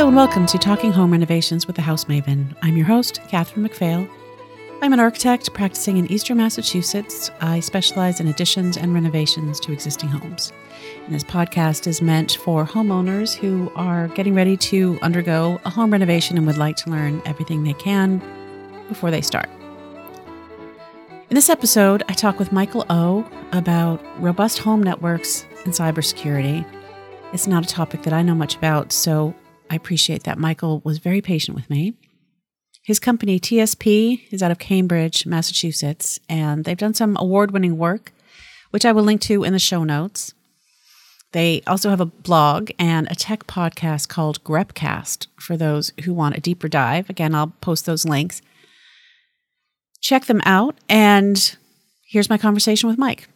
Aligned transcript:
Hello 0.00 0.08
and 0.08 0.16
welcome 0.16 0.46
to 0.46 0.56
Talking 0.56 0.92
Home 0.92 1.12
Renovations 1.12 1.66
with 1.66 1.76
the 1.76 1.82
House 1.82 2.06
Maven. 2.06 2.56
I'm 2.62 2.74
your 2.74 2.86
host, 2.86 3.20
Catherine 3.28 3.68
McPhail. 3.68 4.08
I'm 4.80 4.94
an 4.94 4.98
architect 4.98 5.52
practicing 5.52 5.98
in 5.98 6.10
Eastern 6.10 6.38
Massachusetts. 6.38 7.30
I 7.42 7.60
specialize 7.60 8.18
in 8.18 8.26
additions 8.26 8.78
and 8.78 8.94
renovations 8.94 9.60
to 9.60 9.72
existing 9.72 10.08
homes. 10.08 10.54
And 11.04 11.14
this 11.14 11.22
podcast 11.22 11.86
is 11.86 12.00
meant 12.00 12.38
for 12.42 12.64
homeowners 12.64 13.34
who 13.34 13.70
are 13.76 14.08
getting 14.08 14.34
ready 14.34 14.56
to 14.56 14.98
undergo 15.02 15.60
a 15.66 15.68
home 15.68 15.92
renovation 15.92 16.38
and 16.38 16.46
would 16.46 16.56
like 16.56 16.76
to 16.76 16.88
learn 16.88 17.20
everything 17.26 17.64
they 17.64 17.74
can 17.74 18.22
before 18.88 19.10
they 19.10 19.20
start. 19.20 19.50
In 21.28 21.34
this 21.34 21.50
episode, 21.50 22.04
I 22.08 22.14
talk 22.14 22.38
with 22.38 22.52
Michael 22.52 22.86
O 22.88 23.30
about 23.52 24.02
robust 24.18 24.60
home 24.60 24.82
networks 24.82 25.44
and 25.66 25.74
cybersecurity. 25.74 26.64
It's 27.34 27.46
not 27.46 27.64
a 27.64 27.68
topic 27.68 28.04
that 28.04 28.14
I 28.14 28.22
know 28.22 28.34
much 28.34 28.56
about, 28.56 28.92
so 28.92 29.34
I 29.70 29.76
appreciate 29.76 30.24
that 30.24 30.38
Michael 30.38 30.80
was 30.84 30.98
very 30.98 31.22
patient 31.22 31.54
with 31.54 31.70
me. 31.70 31.94
His 32.82 32.98
company, 32.98 33.38
TSP, 33.38 34.22
is 34.32 34.42
out 34.42 34.50
of 34.50 34.58
Cambridge, 34.58 35.24
Massachusetts, 35.24 36.18
and 36.28 36.64
they've 36.64 36.76
done 36.76 36.94
some 36.94 37.16
award 37.20 37.52
winning 37.52 37.78
work, 37.78 38.12
which 38.70 38.84
I 38.84 38.90
will 38.90 39.04
link 39.04 39.20
to 39.22 39.44
in 39.44 39.52
the 39.52 39.60
show 39.60 39.84
notes. 39.84 40.34
They 41.32 41.62
also 41.68 41.90
have 41.90 42.00
a 42.00 42.06
blog 42.06 42.70
and 42.80 43.06
a 43.08 43.14
tech 43.14 43.46
podcast 43.46 44.08
called 44.08 44.42
Grepcast 44.42 45.28
for 45.38 45.56
those 45.56 45.92
who 46.04 46.12
want 46.12 46.36
a 46.36 46.40
deeper 46.40 46.66
dive. 46.66 47.08
Again, 47.08 47.32
I'll 47.32 47.54
post 47.60 47.86
those 47.86 48.04
links. 48.04 48.42
Check 50.00 50.24
them 50.24 50.40
out, 50.44 50.76
and 50.88 51.56
here's 52.08 52.28
my 52.28 52.38
conversation 52.38 52.88
with 52.88 52.98
Mike. 52.98 53.28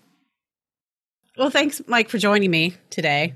Well, 1.39 1.51
thanks, 1.51 1.80
Mike, 1.87 2.09
for 2.09 2.19
joining 2.19 2.51
me 2.51 2.75
today. 2.91 3.34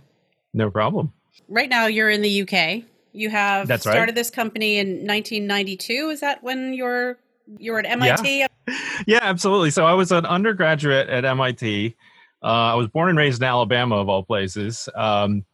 No 0.53 0.71
problem. 0.71 1.13
Right 1.49 1.69
now, 1.69 1.87
you're 1.87 2.11
in 2.11 2.23
the 2.23 2.43
UK. 2.43 2.85
You 3.19 3.31
have 3.31 3.67
That's 3.67 3.85
right. 3.85 3.93
started 3.93 4.15
this 4.15 4.31
company 4.31 4.79
in 4.79 5.07
1992. 5.07 6.11
Is 6.11 6.21
that 6.21 6.43
when 6.43 6.73
you're 6.73 7.19
you 7.59 7.73
were 7.73 7.81
at 7.81 7.87
MIT? 7.87 8.47
Yeah, 9.07 9.21
absolutely. 9.23 9.71
So 9.71 9.87
I 9.87 9.95
was 9.95 10.13
an 10.13 10.27
undergraduate 10.27 11.09
at 11.09 11.25
MIT. 11.25 11.97
Uh, 12.43 12.47
I 12.47 12.75
was 12.75 12.87
born 12.89 13.09
and 13.09 13.17
raised 13.17 13.41
in 13.41 13.49
Alabama, 13.49 13.97
of 13.97 14.11
all 14.11 14.23
places. 14.23 14.91
Um, 14.95 15.47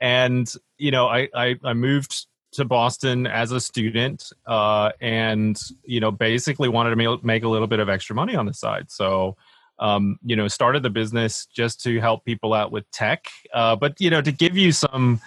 and 0.00 0.52
you 0.76 0.90
know, 0.90 1.06
I, 1.06 1.28
I 1.32 1.54
I 1.62 1.74
moved 1.74 2.26
to 2.52 2.64
Boston 2.64 3.28
as 3.28 3.52
a 3.52 3.60
student, 3.60 4.32
uh, 4.46 4.90
and 5.00 5.56
you 5.84 6.00
know, 6.00 6.10
basically 6.10 6.68
wanted 6.68 6.90
to 6.90 6.96
ma- 6.96 7.18
make 7.22 7.44
a 7.44 7.48
little 7.48 7.68
bit 7.68 7.78
of 7.78 7.88
extra 7.88 8.16
money 8.16 8.34
on 8.34 8.46
the 8.46 8.54
side. 8.54 8.90
So. 8.90 9.36
Um, 9.78 10.18
you 10.24 10.36
know, 10.36 10.48
started 10.48 10.82
the 10.82 10.88
business 10.88 11.44
just 11.54 11.82
to 11.82 12.00
help 12.00 12.24
people 12.24 12.54
out 12.54 12.72
with 12.72 12.90
tech. 12.92 13.26
Uh, 13.52 13.76
but 13.76 14.00
you 14.00 14.08
know, 14.08 14.22
to 14.22 14.32
give 14.32 14.56
you 14.56 14.72
some 14.72 15.20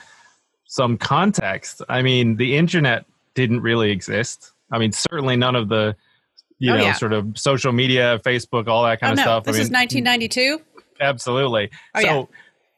some 0.69 0.97
context, 0.99 1.81
I 1.89 2.03
mean, 2.03 2.35
the 2.37 2.55
internet 2.55 3.05
didn't 3.33 3.61
really 3.61 3.89
exist. 3.89 4.53
I 4.71 4.77
mean, 4.77 4.91
certainly 4.91 5.35
none 5.35 5.55
of 5.55 5.67
the 5.67 5.95
you 6.59 6.71
Oh, 6.71 6.77
know 6.77 6.83
yeah. 6.83 6.93
sort 6.93 7.11
of 7.13 7.37
social 7.37 7.71
media, 7.71 8.19
Facebook, 8.23 8.67
all 8.67 8.83
that 8.83 8.99
kind 8.99 9.11
oh 9.11 9.13
of 9.13 9.17
no, 9.17 9.23
stuff. 9.23 9.43
this 9.45 9.57
I 9.57 9.61
is 9.61 9.69
1992. 9.71 10.61
absolutely. 11.01 11.71
Oh, 11.95 12.01
so 12.01 12.07
yeah. 12.07 12.25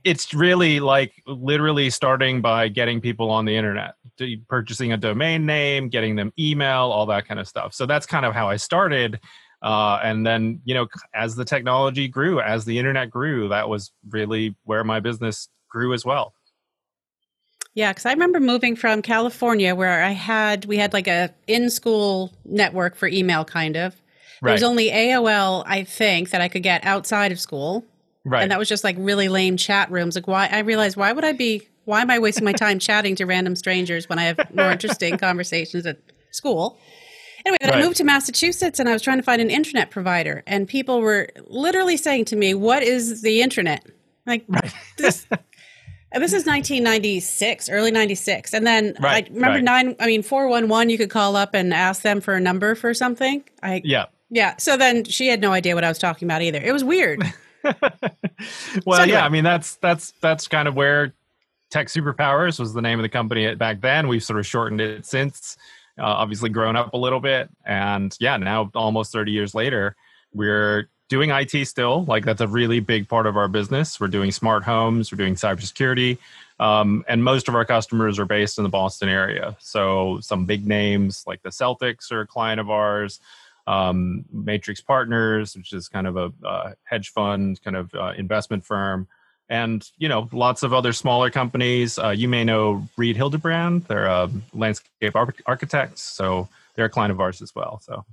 it's 0.05 0.33
really 0.33 0.79
like 0.79 1.11
literally 1.27 1.89
starting 1.89 2.41
by 2.41 2.69
getting 2.69 3.01
people 3.01 3.29
on 3.29 3.43
the 3.43 3.55
internet, 3.55 3.95
purchasing 4.47 4.93
a 4.93 4.97
domain 4.97 5.45
name, 5.45 5.89
getting 5.89 6.15
them 6.15 6.31
email, 6.39 6.91
all 6.91 7.05
that 7.07 7.27
kind 7.27 7.39
of 7.41 7.47
stuff. 7.47 7.73
So 7.73 7.85
that's 7.85 8.05
kind 8.05 8.25
of 8.25 8.33
how 8.33 8.47
I 8.47 8.55
started. 8.55 9.19
Uh, 9.61 9.99
and 10.03 10.25
then, 10.25 10.61
you 10.63 10.73
know, 10.75 10.87
as 11.13 11.35
the 11.35 11.45
technology 11.45 12.07
grew, 12.07 12.39
as 12.39 12.63
the 12.65 12.79
internet 12.79 13.09
grew, 13.09 13.49
that 13.49 13.67
was 13.67 13.91
really 14.09 14.55
where 14.63 14.83
my 14.83 14.99
business 15.01 15.49
grew 15.69 15.93
as 15.93 16.05
well. 16.05 16.33
Yeah, 17.73 17.91
because 17.91 18.05
I 18.05 18.11
remember 18.11 18.39
moving 18.39 18.75
from 18.75 19.01
California 19.01 19.75
where 19.75 20.03
I 20.03 20.11
had 20.11 20.65
we 20.65 20.77
had 20.77 20.91
like 20.93 21.07
a 21.07 21.33
in 21.47 21.69
school 21.69 22.33
network 22.43 22.95
for 22.95 23.07
email, 23.07 23.45
kind 23.45 23.77
of. 23.77 23.95
There 24.43 24.53
was 24.53 24.63
only 24.63 24.89
AOL, 24.89 25.63
I 25.67 25.83
think, 25.83 26.31
that 26.31 26.41
I 26.41 26.47
could 26.47 26.63
get 26.63 26.83
outside 26.83 27.31
of 27.31 27.39
school, 27.39 27.85
Right. 28.25 28.41
and 28.41 28.51
that 28.51 28.57
was 28.57 28.67
just 28.67 28.83
like 28.83 28.95
really 28.99 29.29
lame 29.29 29.55
chat 29.55 29.91
rooms. 29.91 30.15
Like, 30.15 30.27
why? 30.27 30.47
I 30.51 30.59
realized 30.59 30.97
why 30.97 31.11
would 31.11 31.23
I 31.23 31.31
be? 31.31 31.67
Why 31.85 32.01
am 32.01 32.09
I 32.09 32.19
wasting 32.19 32.43
my 32.45 32.51
time 32.53 32.79
chatting 32.79 33.15
to 33.17 33.25
random 33.25 33.55
strangers 33.55 34.09
when 34.09 34.17
I 34.19 34.23
have 34.23 34.39
more 34.53 34.71
interesting 34.71 35.17
conversations 35.19 35.85
at 35.85 35.97
school? 36.31 36.77
Anyway, 37.45 37.57
then 37.61 37.73
I 37.73 37.81
moved 37.81 37.97
to 37.97 38.03
Massachusetts 38.03 38.79
and 38.79 38.87
I 38.89 38.93
was 38.93 39.01
trying 39.01 39.17
to 39.17 39.23
find 39.23 39.41
an 39.41 39.49
internet 39.49 39.91
provider, 39.91 40.43
and 40.47 40.67
people 40.67 41.01
were 41.01 41.29
literally 41.47 41.97
saying 41.97 42.25
to 42.25 42.35
me, 42.35 42.53
"What 42.55 42.83
is 42.83 43.21
the 43.21 43.41
internet?" 43.41 43.85
Like 44.25 44.43
right. 44.47 44.73
this. 44.97 45.27
And 46.11 46.23
This 46.23 46.33
is 46.33 46.45
1996, 46.45 47.69
early 47.69 47.91
96. 47.91 48.53
And 48.53 48.67
then 48.67 48.95
Right, 48.99 49.25
I 49.25 49.33
remember 49.33 49.55
right. 49.55 49.63
nine, 49.63 49.95
I 49.99 50.07
mean, 50.07 50.23
411, 50.23 50.89
you 50.89 50.97
could 50.97 51.09
call 51.09 51.35
up 51.35 51.53
and 51.53 51.73
ask 51.73 52.01
them 52.01 52.21
for 52.21 52.33
a 52.33 52.39
number 52.39 52.75
for 52.75 52.93
something. 52.93 53.43
I, 53.63 53.81
yeah. 53.83 54.05
yeah. 54.29 54.55
So 54.57 54.77
then 54.77 55.05
she 55.05 55.27
had 55.27 55.41
no 55.41 55.53
idea 55.53 55.75
what 55.75 55.83
I 55.83 55.89
was 55.89 55.99
talking 55.99 56.27
about 56.27 56.41
either. 56.41 56.59
It 56.59 56.73
was 56.73 56.83
weird. 56.83 57.23
well, 57.63 58.99
anyway. 58.99 59.17
yeah, 59.17 59.25
I 59.25 59.29
mean 59.29 59.43
that's 59.43 59.75
that's 59.75 60.13
that's 60.21 60.47
kind 60.47 60.67
of 60.67 60.75
where 60.75 61.13
Tech 61.69 61.87
Superpowers 61.87 62.59
was 62.59 62.73
the 62.73 62.81
name 62.81 62.99
of 62.99 63.03
the 63.03 63.09
company 63.09 63.53
back 63.55 63.81
then. 63.81 64.07
We've 64.07 64.23
sort 64.23 64.39
of 64.39 64.47
shortened 64.47 64.81
it 64.81 65.05
since, 65.05 65.57
uh, 65.99 66.03
obviously 66.05 66.49
grown 66.49 66.75
up 66.75 66.93
a 66.93 66.97
little 66.97 67.19
bit, 67.19 67.49
and 67.65 68.15
yeah, 68.19 68.37
now 68.37 68.71
almost 68.73 69.11
thirty 69.11 69.31
years 69.31 69.53
later, 69.53 69.95
we're 70.33 70.89
doing 71.11 71.29
IT 71.29 71.67
still. 71.67 72.05
Like 72.05 72.23
that's 72.23 72.39
a 72.41 72.47
really 72.47 72.79
big 72.79 73.07
part 73.07 73.27
of 73.27 73.35
our 73.35 73.49
business. 73.49 73.99
We're 73.99 74.07
doing 74.07 74.31
smart 74.31 74.63
homes, 74.63 75.11
we're 75.11 75.17
doing 75.17 75.35
cybersecurity, 75.35 76.17
um, 76.57 77.03
and 77.07 77.21
most 77.21 77.49
of 77.49 77.53
our 77.53 77.65
customers 77.65 78.17
are 78.17 78.25
based 78.25 78.57
in 78.57 78.63
the 78.63 78.69
Boston 78.69 79.09
area. 79.09 79.57
So 79.59 80.19
some 80.21 80.45
big 80.45 80.65
names 80.65 81.25
like 81.27 81.43
the 81.43 81.49
Celtics 81.49 82.11
are 82.11 82.21
a 82.21 82.27
client 82.27 82.61
of 82.61 82.69
ours 82.69 83.19
um, 83.67 84.25
Matrix 84.31 84.81
Partners, 84.81 85.55
which 85.55 85.73
is 85.73 85.87
kind 85.87 86.07
of 86.07 86.17
a 86.17 86.31
uh, 86.45 86.71
hedge 86.83 87.09
fund, 87.09 87.61
kind 87.61 87.75
of 87.75 87.93
uh, 87.93 88.13
investment 88.17 88.65
firm, 88.65 89.07
and 89.49 89.89
you 89.97 90.09
know 90.09 90.29
lots 90.31 90.63
of 90.63 90.73
other 90.73 90.93
smaller 90.93 91.29
companies. 91.29 91.99
Uh, 91.99 92.09
you 92.09 92.27
may 92.27 92.43
know 92.43 92.87
Reed 92.97 93.17
Hildebrand; 93.17 93.85
they're 93.85 94.09
um, 94.09 94.43
landscape 94.53 95.15
ar- 95.15 95.35
architects, 95.45 96.01
so 96.01 96.47
they're 96.75 96.85
a 96.85 96.89
client 96.89 97.11
of 97.11 97.19
ours 97.19 97.41
as 97.41 97.53
well. 97.53 97.81
So 97.83 98.05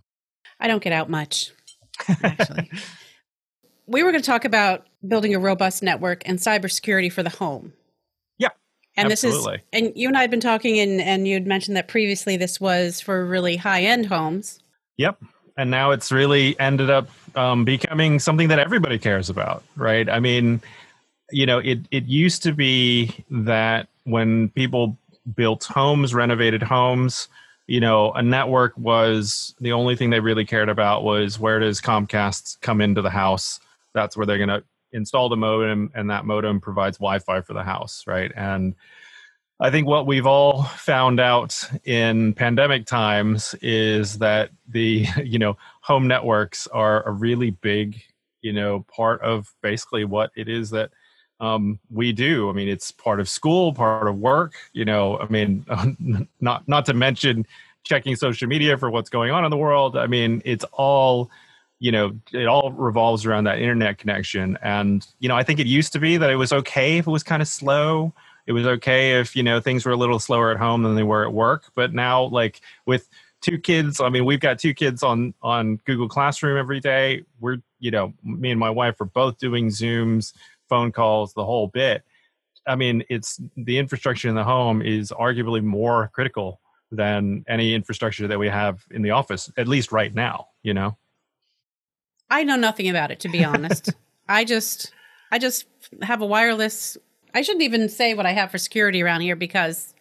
I 0.61 0.69
don't 0.69 0.83
get 0.83 0.93
out 0.93 1.09
much, 1.09 1.53
actually. 2.23 2.71
we 3.87 4.03
were 4.03 4.11
going 4.11 4.23
to 4.23 4.27
talk 4.27 4.45
about 4.45 4.87
building 5.07 5.35
a 5.35 5.39
robust 5.39 5.83
network 5.83 6.23
and 6.27 6.39
cybersecurity 6.39 7.13
for 7.13 7.23
the 7.23 7.31
home. 7.31 7.73
Yeah, 8.39 8.51
And 8.97 9.11
this 9.11 9.25
is, 9.25 9.35
absolutely. 9.35 9.63
and 9.73 9.93
you 9.97 10.09
and 10.09 10.17
I 10.17 10.21
had 10.21 10.31
been 10.31 10.41
talking, 10.41 10.79
and, 10.79 11.01
and 11.01 11.27
you 11.27 11.35
had 11.35 11.47
mentioned 11.47 11.77
that 11.77 11.89
previously 11.89 12.37
this 12.37 12.61
was 12.61 13.01
for 13.01 13.25
really 13.25 13.57
high 13.57 13.83
end 13.83 14.07
homes. 14.07 14.61
Yep. 14.99 15.23
And 15.57 15.71
now 15.71 15.91
it's 15.91 16.13
really 16.13 16.59
ended 16.61 16.91
up 16.91 17.09
um, 17.35 17.65
becoming 17.65 18.21
something 18.21 18.49
that 18.49 18.59
everybody 18.59 18.99
cares 18.99 19.29
about, 19.29 19.65
right? 19.77 20.09
I 20.09 20.21
mean, 20.21 20.61
you 21.31 21.47
know, 21.47 21.59
it 21.59 21.81
it 21.91 22.05
used 22.05 22.43
to 22.45 22.53
be 22.53 23.25
that 23.31 23.89
when 24.05 24.51
people 24.51 24.97
built 25.35 25.65
homes, 25.65 26.15
renovated 26.15 26.63
homes, 26.63 27.29
you 27.69 27.81
know, 27.81 28.12
a 28.12 28.23
network 28.23 28.77
was 28.79 29.55
the 29.61 29.73
only 29.73 29.95
thing 29.95 30.09
they 30.09 30.21
really 30.21 30.47
cared 30.47 30.71
about 30.71 31.05
was 31.05 31.39
where 31.39 31.61
does 31.61 31.83
Comcast 31.83 32.61
come 32.62 32.81
into 32.81 33.03
the 33.03 33.11
house? 33.11 33.61
That's 33.93 34.17
where 34.17 34.27
they're 34.27 34.39
going 34.39 34.49
to 34.49 34.65
install 34.93 35.29
the 35.29 35.37
modem, 35.37 35.91
and 35.95 36.09
that 36.11 36.25
modem 36.25 36.61
provides 36.61 36.97
Wi-Fi 36.97 37.43
for 37.43 37.53
the 37.53 37.62
house, 37.62 38.05
right? 38.06 38.33
And 38.34 38.75
I 39.61 39.71
think 39.71 39.87
what 39.87 40.06
we've 40.06 40.27
all 40.27 40.62
found 40.62 41.21
out 41.21 41.62
in 41.84 42.33
pandemic 42.33 42.87
times 42.87 43.55
is 43.61 44.17
that 44.19 44.50
the 44.67 45.06
you 45.23 45.39
know 45.39 45.59
home 45.83 46.09
networks 46.09 46.67
are 46.69 47.06
a 47.06 47.12
really 47.12 47.50
big 47.50 48.03
you 48.41 48.55
know 48.55 48.87
part 48.89 49.21
of 49.21 49.53
basically 49.62 50.06
what 50.06 50.31
it 50.37 50.49
is 50.49 50.70
that 50.70 50.91
um, 51.40 51.79
we 51.90 52.12
do. 52.12 52.50
I 52.50 52.52
mean, 52.52 52.69
it's 52.69 52.90
part 52.90 53.20
of 53.20 53.29
school, 53.29 53.73
part 53.73 54.08
of 54.08 54.17
work. 54.17 54.55
You 54.73 54.85
know, 54.85 55.19
I 55.19 55.29
mean, 55.29 55.64
not 56.40 56.67
not 56.69 56.87
to 56.87 56.94
mention 56.94 57.46
checking 57.85 58.17
social 58.17 58.49
media 58.49 58.76
for 58.76 58.90
what's 58.90 59.08
going 59.08 59.31
on 59.31 59.44
in 59.44 59.50
the 59.50 59.56
world. 59.56 59.96
I 59.96 60.06
mean, 60.06 60.43
it's 60.44 60.64
all 60.73 61.31
you 61.81 61.93
know 61.93 62.12
it 62.32 62.46
all 62.46 62.73
revolves 62.73 63.25
around 63.25 63.44
that 63.44 63.61
internet 63.61 63.99
connection 63.99 64.58
and 64.62 65.06
you 65.20 65.29
know 65.29 65.37
i 65.37 65.43
think 65.43 65.61
it 65.61 65.67
used 65.67 65.93
to 65.93 65.99
be 65.99 66.17
that 66.17 66.31
it 66.31 66.37
was 66.37 66.52
okay 66.52 66.99
if 66.99 67.06
it 67.06 67.11
was 67.11 67.23
kind 67.23 67.41
of 67.41 67.49
slow 67.49 68.12
it 68.46 68.52
was 68.52 68.67
okay 68.67 69.20
if 69.20 69.37
you 69.37 69.43
know 69.43 69.61
things 69.61 69.87
were 69.87 69.93
a 69.93 69.96
little 69.96 70.19
slower 70.19 70.50
at 70.50 70.56
home 70.56 70.82
than 70.82 70.94
they 70.94 71.02
were 71.02 71.25
at 71.25 71.32
work 71.32 71.70
but 71.75 71.94
now 71.94 72.25
like 72.25 72.61
with 72.87 73.08
two 73.41 73.58
kids 73.58 74.00
i 74.00 74.08
mean 74.08 74.25
we've 74.25 74.41
got 74.41 74.58
two 74.58 74.75
kids 74.75 75.02
on 75.02 75.32
on 75.43 75.76
google 75.84 76.08
classroom 76.08 76.58
every 76.58 76.81
day 76.81 77.23
we're 77.41 77.58
you 77.79 77.91
know 77.91 78.12
me 78.25 78.50
and 78.50 78.58
my 78.58 78.70
wife 78.70 79.00
are 79.00 79.06
both 79.06 79.38
doing 79.38 79.69
zooms 79.69 80.32
phone 80.69 80.93
calls 80.93 81.32
the 81.35 81.44
whole 81.44 81.69
bit 81.69 82.03
i 82.67 82.76
mean 82.76 83.03
it's 83.09 83.41
the 83.56 83.79
infrastructure 83.79 84.29
in 84.29 84.35
the 84.35 84.44
home 84.44 84.82
is 84.82 85.12
arguably 85.12 85.62
more 85.62 86.11
critical 86.12 86.61
than 86.91 87.44
any 87.49 87.75
infrastructure 87.75 88.26
that 88.26 88.38
we 88.38 88.49
have 88.49 88.85
in 88.91 89.03
the 89.03 89.11
office 89.11 89.50
at 89.56 89.69
least 89.69 89.93
right 89.93 90.15
now 90.15 90.47
you 90.62 90.73
know 90.73 90.97
I 92.31 92.44
know 92.44 92.56
nothing 92.56 92.88
about 92.88 93.11
it, 93.11 93.20
to 93.20 93.29
be 93.29 93.44
honest. 93.44 93.94
I 94.29 94.44
just, 94.44 94.93
I 95.31 95.38
just 95.38 95.67
have 96.03 96.20
a 96.20 96.26
wireless. 96.26 96.97
I 97.35 97.43
shouldn't 97.43 97.62
even 97.62 97.88
say 97.88 98.15
what 98.15 98.26
I 98.26 98.32
have 98.32 98.50
for 98.50 98.59
security 98.59 99.03
around 99.03 99.23
here 99.23 99.37
because 99.37 99.94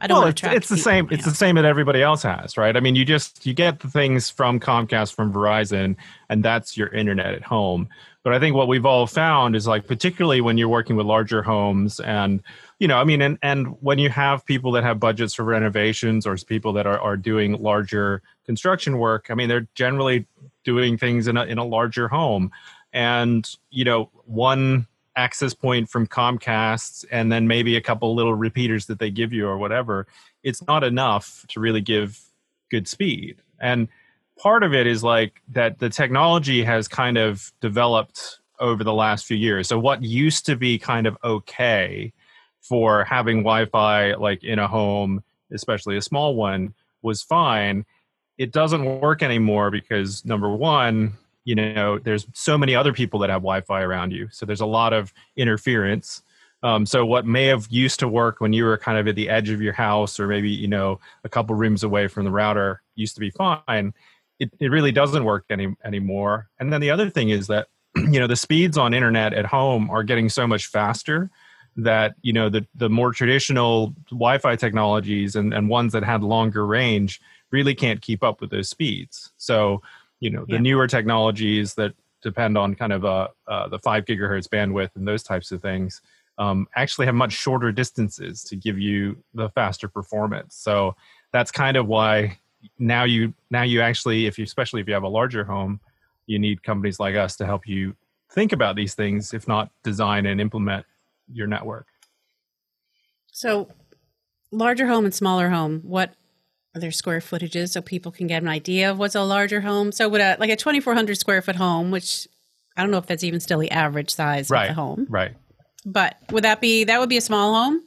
I 0.00 0.06
don't 0.06 0.16
well, 0.16 0.22
want 0.22 0.30
it's, 0.30 0.40
to 0.40 0.46
track. 0.46 0.56
it's 0.56 0.68
the 0.68 0.76
same. 0.76 1.08
It's 1.10 1.24
the 1.24 1.34
same 1.34 1.56
that 1.56 1.64
everybody 1.64 2.02
else 2.02 2.22
has, 2.22 2.56
right? 2.56 2.76
I 2.76 2.80
mean, 2.80 2.94
you 2.94 3.04
just 3.04 3.44
you 3.46 3.54
get 3.54 3.80
the 3.80 3.88
things 3.88 4.30
from 4.30 4.60
Comcast, 4.60 5.14
from 5.14 5.32
Verizon, 5.32 5.96
and 6.28 6.44
that's 6.44 6.76
your 6.76 6.88
internet 6.88 7.34
at 7.34 7.42
home. 7.42 7.88
But 8.22 8.32
I 8.32 8.38
think 8.38 8.56
what 8.56 8.68
we've 8.68 8.86
all 8.86 9.06
found 9.06 9.54
is 9.54 9.66
like, 9.66 9.86
particularly 9.86 10.40
when 10.40 10.56
you're 10.56 10.68
working 10.68 10.96
with 10.96 11.06
larger 11.06 11.42
homes, 11.42 12.00
and 12.00 12.42
you 12.78 12.88
know, 12.88 12.98
I 12.98 13.04
mean, 13.04 13.20
and 13.20 13.38
and 13.42 13.80
when 13.82 13.98
you 13.98 14.10
have 14.10 14.46
people 14.46 14.72
that 14.72 14.84
have 14.84 15.00
budgets 15.00 15.34
for 15.34 15.42
renovations 15.44 16.26
or 16.26 16.36
people 16.36 16.72
that 16.74 16.86
are 16.86 16.98
are 16.98 17.16
doing 17.16 17.60
larger 17.62 18.22
construction 18.46 18.98
work, 18.98 19.26
I 19.30 19.34
mean, 19.34 19.48
they're 19.48 19.68
generally 19.74 20.26
doing 20.64 20.96
things 20.96 21.28
in 21.28 21.36
a 21.36 21.44
in 21.44 21.58
a 21.58 21.64
larger 21.64 22.08
home, 22.08 22.50
and 22.92 23.48
you 23.70 23.84
know, 23.84 24.10
one 24.24 24.86
access 25.16 25.54
point 25.54 25.88
from 25.88 26.06
Comcast 26.06 27.04
and 27.10 27.30
then 27.30 27.46
maybe 27.46 27.76
a 27.76 27.80
couple 27.80 28.14
little 28.14 28.34
repeaters 28.34 28.86
that 28.86 28.98
they 28.98 29.10
give 29.10 29.32
you 29.32 29.46
or 29.46 29.56
whatever, 29.56 30.06
it's 30.42 30.66
not 30.66 30.84
enough 30.84 31.44
to 31.48 31.60
really 31.60 31.80
give 31.80 32.20
good 32.70 32.88
speed. 32.88 33.36
And 33.60 33.88
part 34.38 34.62
of 34.62 34.74
it 34.74 34.86
is 34.86 35.04
like 35.04 35.40
that 35.52 35.78
the 35.78 35.88
technology 35.88 36.62
has 36.64 36.88
kind 36.88 37.16
of 37.16 37.52
developed 37.60 38.40
over 38.60 38.84
the 38.84 38.94
last 38.94 39.26
few 39.26 39.36
years. 39.36 39.68
So 39.68 39.78
what 39.78 40.02
used 40.02 40.46
to 40.46 40.56
be 40.56 40.78
kind 40.78 41.06
of 41.06 41.16
okay 41.24 42.12
for 42.60 43.04
having 43.04 43.38
Wi-Fi 43.38 44.14
like 44.14 44.42
in 44.42 44.58
a 44.58 44.68
home, 44.68 45.22
especially 45.52 45.96
a 45.96 46.02
small 46.02 46.34
one, 46.34 46.74
was 47.02 47.22
fine. 47.22 47.84
It 48.38 48.52
doesn't 48.52 49.00
work 49.00 49.22
anymore 49.22 49.70
because 49.70 50.24
number 50.24 50.48
one, 50.48 51.14
you 51.44 51.54
know 51.54 51.98
there's 51.98 52.26
so 52.32 52.56
many 52.56 52.74
other 52.74 52.92
people 52.92 53.20
that 53.20 53.30
have 53.30 53.42
wi-fi 53.42 53.82
around 53.82 54.12
you 54.12 54.28
so 54.30 54.46
there's 54.46 54.60
a 54.60 54.66
lot 54.66 54.92
of 54.92 55.12
interference. 55.36 56.22
Um, 56.62 56.86
so 56.86 57.04
what 57.04 57.26
may 57.26 57.44
have 57.44 57.66
used 57.68 58.00
to 58.00 58.08
work 58.08 58.40
when 58.40 58.54
you 58.54 58.64
were 58.64 58.78
kind 58.78 58.96
of 58.96 59.06
at 59.06 59.16
the 59.16 59.28
edge 59.28 59.50
of 59.50 59.60
your 59.60 59.74
house 59.74 60.18
or 60.18 60.26
maybe 60.26 60.50
you 60.50 60.66
know 60.66 60.98
a 61.22 61.28
couple 61.28 61.54
rooms 61.54 61.82
away 61.82 62.08
from 62.08 62.24
the 62.24 62.30
router 62.30 62.80
used 62.94 63.14
to 63.14 63.20
be 63.20 63.30
fine. 63.30 63.92
It, 64.38 64.50
it 64.58 64.70
really 64.70 64.90
doesn't 64.90 65.24
work 65.24 65.44
any 65.50 65.76
anymore. 65.84 66.48
And 66.58 66.72
then 66.72 66.80
the 66.80 66.90
other 66.90 67.10
thing 67.10 67.28
is 67.28 67.46
that 67.48 67.68
you 67.96 68.18
know 68.18 68.26
the 68.26 68.36
speeds 68.36 68.78
on 68.78 68.94
internet 68.94 69.34
at 69.34 69.44
home 69.44 69.90
are 69.90 70.02
getting 70.02 70.30
so 70.30 70.46
much 70.46 70.66
faster 70.66 71.30
that 71.76 72.14
you 72.22 72.32
know 72.32 72.48
the 72.48 72.66
the 72.74 72.88
more 72.88 73.12
traditional 73.12 73.94
wi-fi 74.10 74.56
technologies 74.56 75.36
and, 75.36 75.52
and 75.52 75.68
ones 75.68 75.92
that 75.92 76.02
had 76.02 76.22
longer 76.22 76.66
range 76.66 77.20
really 77.50 77.74
can't 77.74 78.00
keep 78.00 78.22
up 78.22 78.40
with 78.40 78.50
those 78.50 78.68
speeds. 78.68 79.32
So 79.36 79.82
you 80.24 80.30
know 80.30 80.46
the 80.46 80.54
Yeah. 80.54 80.60
newer 80.60 80.86
technologies 80.86 81.74
that 81.74 81.92
depend 82.22 82.56
on 82.56 82.74
kind 82.74 82.92
of 82.94 83.04
uh, 83.04 83.28
uh, 83.46 83.68
the 83.68 83.78
five 83.78 84.06
gigahertz 84.06 84.48
bandwidth 84.48 84.96
and 84.96 85.06
those 85.06 85.22
types 85.22 85.52
of 85.52 85.60
things 85.60 86.00
um, 86.38 86.66
actually 86.74 87.04
have 87.04 87.14
much 87.14 87.32
shorter 87.32 87.70
distances 87.70 88.42
to 88.44 88.56
give 88.56 88.78
you 88.78 89.22
the 89.34 89.50
faster 89.50 89.86
performance. 89.86 90.56
So 90.56 90.96
that's 91.30 91.52
kind 91.52 91.76
of 91.76 91.86
why 91.86 92.38
now 92.78 93.04
you 93.04 93.34
now 93.50 93.62
you 93.62 93.82
actually 93.82 94.24
if 94.24 94.38
you 94.38 94.44
especially 94.44 94.80
if 94.80 94.88
you 94.88 94.94
have 94.94 95.02
a 95.02 95.08
larger 95.08 95.44
home, 95.44 95.78
you 96.26 96.38
need 96.38 96.62
companies 96.62 96.98
like 96.98 97.14
us 97.14 97.36
to 97.36 97.44
help 97.44 97.68
you 97.68 97.94
think 98.30 98.52
about 98.52 98.74
these 98.76 98.94
things, 98.94 99.34
if 99.34 99.46
not 99.46 99.70
design 99.82 100.24
and 100.24 100.40
implement 100.40 100.86
your 101.30 101.46
network. 101.46 101.86
So, 103.30 103.68
larger 104.50 104.86
home 104.86 105.04
and 105.04 105.14
smaller 105.14 105.50
home. 105.50 105.80
What 105.82 106.14
their 106.74 106.90
square 106.92 107.20
footages 107.20 107.70
so 107.70 107.80
people 107.80 108.10
can 108.12 108.26
get 108.26 108.42
an 108.42 108.48
idea 108.48 108.90
of 108.90 108.98
what's 108.98 109.14
a 109.14 109.22
larger 109.22 109.60
home? 109.60 109.92
So, 109.92 110.08
would 110.08 110.20
a 110.20 110.36
like 110.40 110.50
a 110.50 110.56
twenty 110.56 110.80
four 110.80 110.94
hundred 110.94 111.16
square 111.18 111.40
foot 111.42 111.56
home, 111.56 111.90
which 111.90 112.26
I 112.76 112.82
don't 112.82 112.90
know 112.90 112.98
if 112.98 113.06
that's 113.06 113.24
even 113.24 113.40
still 113.40 113.58
the 113.60 113.70
average 113.70 114.10
size 114.10 114.50
Right. 114.50 114.70
of 114.70 114.76
the 114.76 114.80
home, 114.82 115.06
Right. 115.08 115.32
but 115.86 116.16
would 116.32 116.44
that 116.44 116.60
be 116.60 116.84
that 116.84 116.98
would 117.00 117.08
be 117.08 117.16
a 117.16 117.20
small 117.20 117.54
home? 117.54 117.80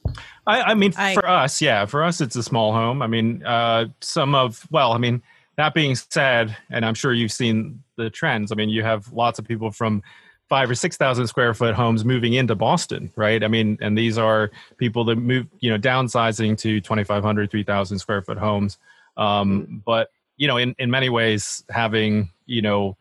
I, 0.47 0.61
I 0.61 0.73
mean, 0.75 0.93
I- 0.97 1.13
for 1.15 1.27
us, 1.27 1.61
yeah, 1.61 1.85
for 1.85 2.03
us, 2.03 2.21
it's 2.21 2.35
a 2.37 2.43
small 2.43 2.71
home. 2.71 3.01
I 3.01 3.07
mean, 3.07 3.43
uh, 3.45 3.87
some 3.99 4.33
of, 4.33 4.65
well, 4.71 4.93
I 4.93 4.97
mean, 4.97 5.21
that 5.57 5.73
being 5.73 5.93
said, 5.95 6.55
and 6.69 6.85
I'm 6.85 6.93
sure 6.93 7.11
you've 7.11 7.33
seen 7.33 7.83
the 7.97 8.09
trends. 8.09 8.51
I 8.53 8.55
mean, 8.55 8.69
you 8.69 8.81
have 8.83 9.11
lots 9.11 9.39
of 9.39 9.45
people 9.45 9.71
from 9.71 10.01
five 10.49 10.69
or 10.69 10.75
six 10.75 10.97
thousand 10.97 11.27
square 11.27 11.53
foot 11.53 11.75
homes 11.75 12.05
moving 12.05 12.33
into 12.33 12.55
Boston, 12.55 13.11
right? 13.15 13.43
I 13.43 13.47
mean, 13.47 13.77
and 13.81 13.97
these 13.97 14.17
are 14.17 14.51
people 14.77 15.03
that 15.05 15.17
move, 15.17 15.47
you 15.59 15.69
know, 15.69 15.77
downsizing 15.77 16.57
to 16.59 16.79
2,500, 16.79 17.51
3,000 17.51 17.99
square 17.99 18.21
foot 18.21 18.37
homes. 18.37 18.77
Um, 19.17 19.81
but 19.85 20.09
you 20.37 20.47
know, 20.47 20.57
in 20.57 20.75
in 20.79 20.91
many 20.91 21.09
ways, 21.09 21.63
having 21.69 22.29
you 22.45 22.61
know, 22.61 22.95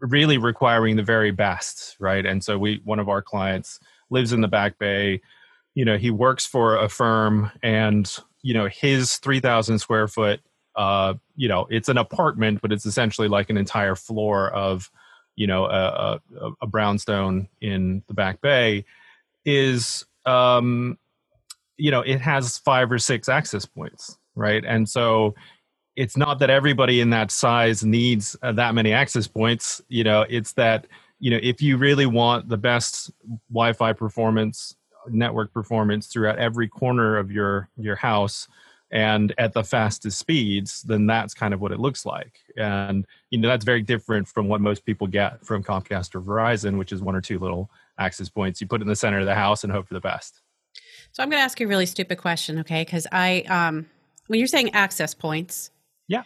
really 0.00 0.38
requiring 0.38 0.96
the 0.96 1.02
very 1.02 1.32
best, 1.32 1.96
right? 1.98 2.24
And 2.24 2.44
so 2.44 2.58
we, 2.58 2.80
one 2.84 3.00
of 3.00 3.08
our 3.08 3.22
clients 3.22 3.80
lives 4.10 4.32
in 4.32 4.40
the 4.40 4.48
Back 4.48 4.78
Bay 4.78 5.20
you 5.74 5.84
know 5.84 5.98
he 5.98 6.10
works 6.10 6.46
for 6.46 6.76
a 6.76 6.88
firm 6.88 7.50
and 7.62 8.18
you 8.42 8.54
know 8.54 8.66
his 8.66 9.16
3000 9.18 9.78
square 9.78 10.08
foot 10.08 10.40
uh 10.76 11.14
you 11.36 11.48
know 11.48 11.66
it's 11.70 11.88
an 11.88 11.98
apartment 11.98 12.60
but 12.62 12.72
it's 12.72 12.86
essentially 12.86 13.28
like 13.28 13.50
an 13.50 13.56
entire 13.56 13.94
floor 13.94 14.50
of 14.50 14.90
you 15.36 15.46
know 15.46 15.66
a, 15.66 16.20
a, 16.40 16.50
a 16.62 16.66
brownstone 16.66 17.48
in 17.60 18.02
the 18.08 18.14
back 18.14 18.40
bay 18.40 18.84
is 19.44 20.04
um 20.26 20.98
you 21.76 21.90
know 21.90 22.00
it 22.00 22.20
has 22.20 22.58
five 22.58 22.90
or 22.90 22.98
six 22.98 23.28
access 23.28 23.66
points 23.66 24.18
right? 24.34 24.64
And 24.66 24.88
so 24.88 25.34
it's 25.96 26.16
not 26.16 26.38
that 26.40 26.50
everybody 26.50 27.00
in 27.00 27.10
that 27.10 27.30
size 27.30 27.84
needs 27.84 28.36
uh, 28.42 28.52
that 28.52 28.74
many 28.74 28.92
access 28.92 29.26
points. 29.26 29.80
You 29.88 30.04
know 30.04 30.26
it's 30.28 30.52
that 30.52 30.86
you 31.20 31.30
know 31.30 31.38
if 31.42 31.62
you 31.62 31.76
really 31.76 32.06
want 32.06 32.48
the 32.48 32.56
best 32.56 33.10
wi-fi 33.52 33.92
performance 33.92 34.76
network 35.08 35.52
performance 35.52 36.06
throughout 36.06 36.38
every 36.38 36.68
corner 36.68 37.16
of 37.16 37.30
your 37.30 37.68
your 37.76 37.96
house 37.96 38.48
and 38.94 39.34
at 39.36 39.52
the 39.52 39.62
fastest 39.62 40.18
speeds 40.18 40.82
then 40.82 41.06
that's 41.06 41.34
kind 41.34 41.52
of 41.52 41.60
what 41.60 41.72
it 41.72 41.78
looks 41.78 42.06
like 42.06 42.38
and 42.56 43.04
you 43.30 43.38
know 43.38 43.48
that's 43.48 43.64
very 43.64 43.82
different 43.82 44.26
from 44.26 44.48
what 44.48 44.62
most 44.62 44.86
people 44.86 45.06
get 45.06 45.44
from 45.44 45.62
comcast 45.62 46.14
or 46.14 46.22
verizon 46.22 46.78
which 46.78 46.92
is 46.92 47.02
one 47.02 47.14
or 47.14 47.20
two 47.20 47.38
little 47.38 47.68
access 47.98 48.30
points 48.30 48.60
you 48.60 48.66
put 48.66 48.80
in 48.80 48.88
the 48.88 48.96
center 48.96 49.18
of 49.18 49.26
the 49.26 49.34
house 49.34 49.64
and 49.64 49.72
hope 49.72 49.86
for 49.86 49.94
the 49.94 50.00
best 50.00 50.40
So 51.12 51.22
I'm 51.22 51.28
going 51.28 51.40
to 51.40 51.44
ask 51.44 51.60
you 51.60 51.66
a 51.66 51.68
really 51.68 51.86
stupid 51.86 52.18
question, 52.18 52.58
okay? 52.60 52.82
Because 52.82 53.06
I, 53.12 53.42
um, 53.42 53.86
when 54.26 54.38
you're 54.40 54.48
saying 54.48 54.74
access 54.74 55.14
points, 55.14 55.70
Yeah. 56.08 56.22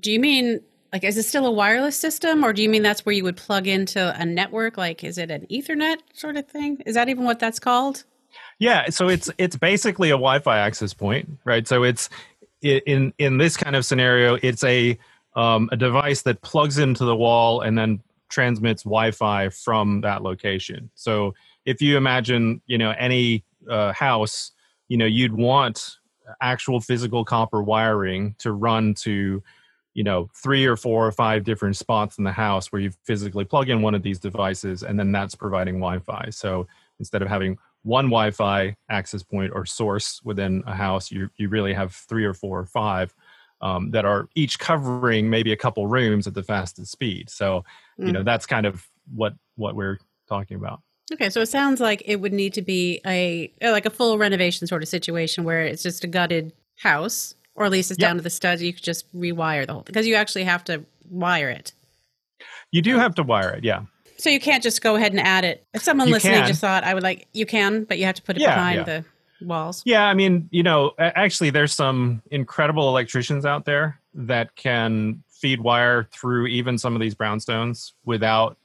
Do 0.00 0.10
you 0.10 0.20
mean 0.20 0.60
like 0.92 1.04
is 1.04 1.16
it 1.16 1.24
still 1.24 1.46
a 1.46 1.50
wireless 1.50 1.96
system, 1.96 2.44
or 2.44 2.52
do 2.52 2.62
you 2.62 2.68
mean 2.68 2.82
that's 2.82 3.04
where 3.04 3.14
you 3.14 3.24
would 3.24 3.36
plug 3.36 3.66
into 3.66 4.14
a 4.18 4.24
network? 4.24 4.76
Like, 4.76 5.04
is 5.04 5.18
it 5.18 5.30
an 5.30 5.46
Ethernet 5.50 5.98
sort 6.14 6.36
of 6.36 6.48
thing? 6.48 6.82
Is 6.86 6.94
that 6.94 7.08
even 7.08 7.24
what 7.24 7.38
that's 7.38 7.58
called? 7.58 8.04
Yeah, 8.58 8.90
so 8.90 9.08
it's 9.08 9.30
it's 9.38 9.56
basically 9.56 10.10
a 10.10 10.14
Wi-Fi 10.18 10.58
access 10.58 10.92
point, 10.92 11.28
right? 11.44 11.66
So 11.66 11.84
it's 11.84 12.08
in 12.62 13.12
in 13.18 13.38
this 13.38 13.56
kind 13.56 13.76
of 13.76 13.84
scenario, 13.84 14.34
it's 14.42 14.64
a 14.64 14.98
um, 15.36 15.68
a 15.70 15.76
device 15.76 16.22
that 16.22 16.42
plugs 16.42 16.78
into 16.78 17.04
the 17.04 17.14
wall 17.14 17.60
and 17.60 17.78
then 17.78 18.00
transmits 18.28 18.82
Wi-Fi 18.82 19.50
from 19.50 20.00
that 20.00 20.22
location. 20.22 20.90
So 20.94 21.34
if 21.64 21.80
you 21.80 21.96
imagine, 21.96 22.60
you 22.66 22.78
know, 22.78 22.92
any 22.98 23.44
uh, 23.70 23.92
house, 23.92 24.50
you 24.88 24.96
know, 24.96 25.06
you'd 25.06 25.34
want 25.34 25.98
actual 26.40 26.80
physical 26.80 27.24
copper 27.24 27.62
wiring 27.62 28.34
to 28.38 28.52
run 28.52 28.94
to 28.94 29.42
you 29.94 30.04
know 30.04 30.28
three 30.34 30.66
or 30.66 30.76
four 30.76 31.06
or 31.06 31.12
five 31.12 31.44
different 31.44 31.76
spots 31.76 32.18
in 32.18 32.24
the 32.24 32.32
house 32.32 32.70
where 32.70 32.80
you 32.80 32.90
physically 33.04 33.44
plug 33.44 33.68
in 33.70 33.82
one 33.82 33.94
of 33.94 34.02
these 34.02 34.18
devices 34.18 34.82
and 34.82 34.98
then 34.98 35.10
that's 35.10 35.34
providing 35.34 35.76
wi-fi 35.76 36.28
so 36.30 36.66
instead 36.98 37.22
of 37.22 37.28
having 37.28 37.56
one 37.82 38.06
wi-fi 38.06 38.74
access 38.90 39.22
point 39.22 39.52
or 39.54 39.64
source 39.64 40.20
within 40.24 40.62
a 40.66 40.74
house 40.74 41.10
you, 41.10 41.28
you 41.36 41.48
really 41.48 41.72
have 41.72 41.94
three 41.94 42.24
or 42.24 42.34
four 42.34 42.58
or 42.58 42.66
five 42.66 43.14
um, 43.60 43.90
that 43.90 44.04
are 44.04 44.28
each 44.34 44.58
covering 44.58 45.28
maybe 45.30 45.52
a 45.52 45.56
couple 45.56 45.86
rooms 45.86 46.26
at 46.26 46.34
the 46.34 46.42
fastest 46.42 46.92
speed 46.92 47.28
so 47.30 47.64
you 47.98 48.12
know 48.12 48.22
that's 48.22 48.46
kind 48.46 48.66
of 48.66 48.86
what 49.14 49.32
what 49.56 49.74
we're 49.74 49.98
talking 50.28 50.56
about 50.56 50.80
Okay, 51.10 51.30
so 51.30 51.40
it 51.40 51.46
sounds 51.48 51.80
like 51.80 52.02
it 52.04 52.16
would 52.16 52.34
need 52.34 52.52
to 52.52 52.60
be 52.62 53.00
a 53.06 53.50
uh, 53.62 53.70
like 53.70 53.86
a 53.86 53.90
full 53.90 54.18
renovation 54.18 54.66
sort 54.66 54.82
of 54.82 54.90
situation 54.90 55.42
where 55.42 55.62
it's 55.62 55.82
just 55.82 56.04
a 56.04 56.06
gutted 56.06 56.52
house, 56.76 57.34
or 57.54 57.64
at 57.64 57.70
least 57.72 57.90
it's 57.90 57.98
Yep. 57.98 58.08
down 58.08 58.16
to 58.16 58.22
the 58.22 58.28
studs. 58.28 58.62
You 58.62 58.74
could 58.74 58.82
just 58.82 59.10
rewire 59.16 59.66
the 59.66 59.72
whole 59.72 59.82
because 59.82 60.06
you 60.06 60.16
actually 60.16 60.44
have 60.44 60.64
to 60.64 60.84
wire 61.08 61.48
it. 61.48 61.72
you 62.72 62.82
do 62.82 62.98
have 62.98 63.14
to 63.14 63.22
wire 63.22 63.48
it 63.50 63.64
yeah 63.64 63.80
So 64.18 64.30
you 64.30 64.40
can't 64.40 64.62
just 64.62 64.82
go 64.82 64.96
ahead 64.96 65.12
and 65.12 65.20
add 65.20 65.44
it. 65.44 65.64
If 65.74 65.82
someone 65.82 66.08
You 66.08 66.14
listening 66.14 66.40
can. 66.40 66.48
just 66.48 66.60
thought 66.60 66.84
I 66.84 66.94
would 66.94 67.02
like, 67.02 67.28
you 67.32 67.46
can, 67.46 67.84
but 67.84 67.98
you 67.98 68.04
have 68.04 68.16
to 68.16 68.22
put 68.22 68.36
it 68.36 68.42
Yeah, 68.42 68.54
behind 68.54 68.76
yeah. 68.78 68.82
the 68.84 69.04
walls. 69.46 69.82
Yeah, 69.86 70.04
I 70.06 70.14
mean, 70.14 70.48
you 70.50 70.62
know, 70.62 70.92
actually, 70.98 71.50
there's 71.50 71.72
some 71.72 72.22
incredible 72.30 72.88
electricians 72.88 73.46
out 73.46 73.64
there 73.64 74.00
that 74.14 74.54
can 74.56 75.22
feed 75.30 75.60
wire 75.60 76.08
through 76.12 76.48
even 76.48 76.76
some 76.78 76.94
of 76.96 77.00
these 77.00 77.14
brownstones 77.14 77.92
without 78.04 78.56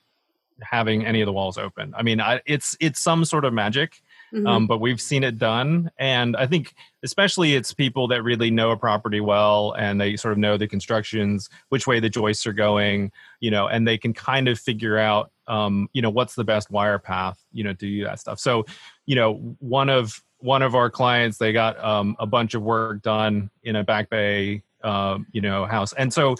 having 0.61 1.05
any 1.05 1.21
of 1.21 1.27
the 1.27 1.33
walls 1.33 1.57
open. 1.57 1.93
I 1.95 2.01
mean, 2.01 2.19
I, 2.19 2.41
it's 2.47 2.75
it's 2.79 2.99
some 2.99 3.23
sort 3.25 3.45
of 3.45 3.53
magic, 3.53 4.01
Mhm. 4.33 4.47
um, 4.47 4.67
but 4.67 4.79
we've 4.79 4.99
seen 5.01 5.23
it 5.23 5.37
done, 5.37 5.91
and 5.99 6.35
I 6.35 6.47
think 6.47 6.73
especially 7.03 7.55
it's 7.55 7.73
people 7.73 8.07
that 8.07 8.23
really 8.23 8.49
know 8.49 8.71
a 8.71 8.77
property 8.77 9.21
well 9.21 9.73
and 9.77 9.99
they 10.01 10.15
sort 10.15 10.31
of 10.31 10.37
know 10.39 10.57
the 10.57 10.67
constructions, 10.67 11.49
which 11.69 11.85
way 11.85 11.99
the 11.99 12.09
joists 12.09 12.47
are 12.47 12.53
going, 12.53 13.11
you 13.41 13.51
know, 13.51 13.67
and 13.67 13.87
they 13.87 13.97
can 13.97 14.13
kind 14.13 14.47
of 14.47 14.59
figure 14.59 14.97
out, 14.97 15.31
um, 15.47 15.87
you 15.93 16.01
know, 16.01 16.09
what's 16.09 16.33
the 16.35 16.43
best 16.43 16.71
wire 16.71 16.97
path, 16.97 17.39
you 17.51 17.63
know, 17.63 17.73
to 17.73 17.85
do 17.85 18.03
that 18.05 18.19
stuff. 18.19 18.39
So, 18.39 18.65
you 19.05 19.15
know, 19.15 19.55
one 19.59 19.89
of 19.89 20.23
one 20.39 20.61
of 20.61 20.75
our 20.75 20.89
clients 20.89 21.37
they 21.37 21.53
got 21.53 21.81
um, 21.83 22.15
a 22.19 22.25
bunch 22.25 22.53
of 22.53 22.61
work 22.63 23.01
done 23.01 23.49
in 23.63 23.75
a 23.77 23.83
back 23.83 24.09
bay 24.09 24.61
um, 24.83 25.25
you 25.31 25.39
know 25.39 25.65
house 25.65 25.93
and 25.93 26.11
so 26.13 26.35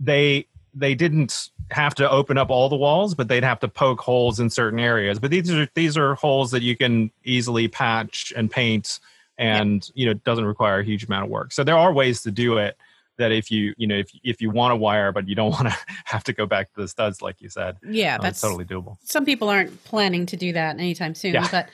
they 0.00 0.46
they 0.74 0.94
didn't 0.94 1.50
have 1.70 1.94
to 1.94 2.10
open 2.10 2.38
up 2.38 2.50
all 2.50 2.68
the 2.68 2.76
walls 2.76 3.14
but 3.14 3.28
they'd 3.28 3.44
have 3.44 3.60
to 3.60 3.68
poke 3.68 4.00
holes 4.00 4.40
in 4.40 4.50
certain 4.50 4.78
areas 4.78 5.18
but 5.18 5.30
these 5.30 5.50
are 5.50 5.68
these 5.74 5.96
are 5.96 6.14
holes 6.14 6.50
that 6.50 6.62
you 6.62 6.76
can 6.76 7.10
easily 7.24 7.68
patch 7.68 8.32
and 8.36 8.50
paint 8.50 9.00
and 9.38 9.90
you 9.94 10.04
know 10.06 10.12
it 10.12 10.24
doesn't 10.24 10.44
require 10.44 10.80
a 10.80 10.84
huge 10.84 11.04
amount 11.04 11.24
of 11.24 11.30
work 11.30 11.52
so 11.52 11.64
there 11.64 11.76
are 11.76 11.92
ways 11.92 12.22
to 12.22 12.30
do 12.30 12.58
it 12.58 12.76
that 13.18 13.32
if 13.32 13.50
you 13.50 13.74
you 13.76 13.86
know 13.86 13.96
if 13.96 14.10
if 14.24 14.40
you 14.40 14.50
want 14.50 14.72
to 14.72 14.76
wire 14.76 15.12
but 15.12 15.28
you 15.28 15.34
don't 15.34 15.50
want 15.58 15.68
to 15.68 15.76
have 16.04 16.24
to 16.24 16.32
go 16.32 16.46
back 16.46 16.72
to 16.74 16.80
the 16.80 16.88
studs 16.88 17.22
like 17.22 17.40
you 17.40 17.48
said 17.48 17.76
yeah 17.82 18.16
uh, 18.16 18.22
that's 18.22 18.40
totally 18.40 18.64
doable 18.64 18.96
some 19.02 19.24
people 19.24 19.48
aren't 19.48 19.84
planning 19.84 20.26
to 20.26 20.36
do 20.36 20.52
that 20.52 20.78
anytime 20.78 21.14
soon 21.14 21.34
yeah. 21.34 21.48
but 21.50 21.68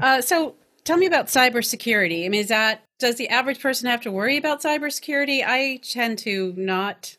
uh, 0.00 0.20
so 0.20 0.54
tell 0.84 0.96
me 0.96 1.06
about 1.06 1.26
cybersecurity. 1.26 2.24
I 2.24 2.28
mean, 2.28 2.42
is 2.42 2.48
that 2.48 2.82
does 2.98 3.16
the 3.16 3.28
average 3.28 3.60
person 3.60 3.88
have 3.88 4.02
to 4.02 4.12
worry 4.12 4.36
about 4.36 4.62
cybersecurity? 4.62 5.42
I 5.44 5.80
tend 5.82 6.18
to 6.20 6.54
not 6.56 7.16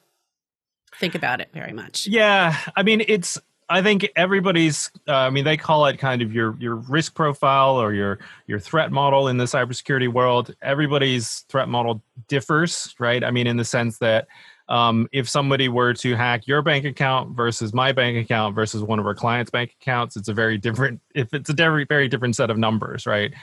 think 0.99 1.15
about 1.15 1.41
it 1.41 1.49
very 1.53 1.73
much. 1.73 2.07
Yeah, 2.07 2.57
I 2.75 2.83
mean, 2.83 3.03
it's. 3.07 3.39
I 3.67 3.81
think 3.81 4.07
everybody's. 4.15 4.91
Uh, 5.07 5.13
I 5.13 5.29
mean, 5.31 5.43
they 5.43 5.57
call 5.57 5.85
it 5.87 5.97
kind 5.97 6.21
of 6.21 6.33
your 6.33 6.55
your 6.59 6.75
risk 6.75 7.15
profile 7.15 7.81
or 7.81 7.93
your 7.93 8.19
your 8.47 8.59
threat 8.59 8.91
model 8.91 9.27
in 9.27 9.37
the 9.37 9.45
cybersecurity 9.45 10.11
world. 10.11 10.53
Everybody's 10.61 11.45
threat 11.49 11.67
model 11.67 12.03
differs, 12.27 12.93
right? 12.99 13.23
I 13.23 13.31
mean, 13.31 13.47
in 13.47 13.57
the 13.57 13.65
sense 13.65 13.97
that 13.99 14.27
um, 14.67 15.07
if 15.11 15.29
somebody 15.29 15.67
were 15.67 15.93
to 15.95 16.15
hack 16.15 16.47
your 16.47 16.61
bank 16.61 16.85
account 16.85 17.35
versus 17.35 17.73
my 17.73 17.91
bank 17.91 18.17
account 18.17 18.55
versus 18.55 18.81
one 18.81 18.99
of 18.99 19.05
our 19.05 19.13
clients' 19.13 19.51
bank 19.51 19.75
accounts, 19.79 20.15
it's 20.15 20.27
a 20.27 20.33
very 20.33 20.57
different. 20.57 21.01
If 21.15 21.33
it's 21.33 21.49
a 21.49 21.53
very 21.53 21.85
very 21.85 22.07
different 22.07 22.35
set 22.35 22.49
of 22.49 22.57
numbers, 22.57 23.05
right? 23.05 23.33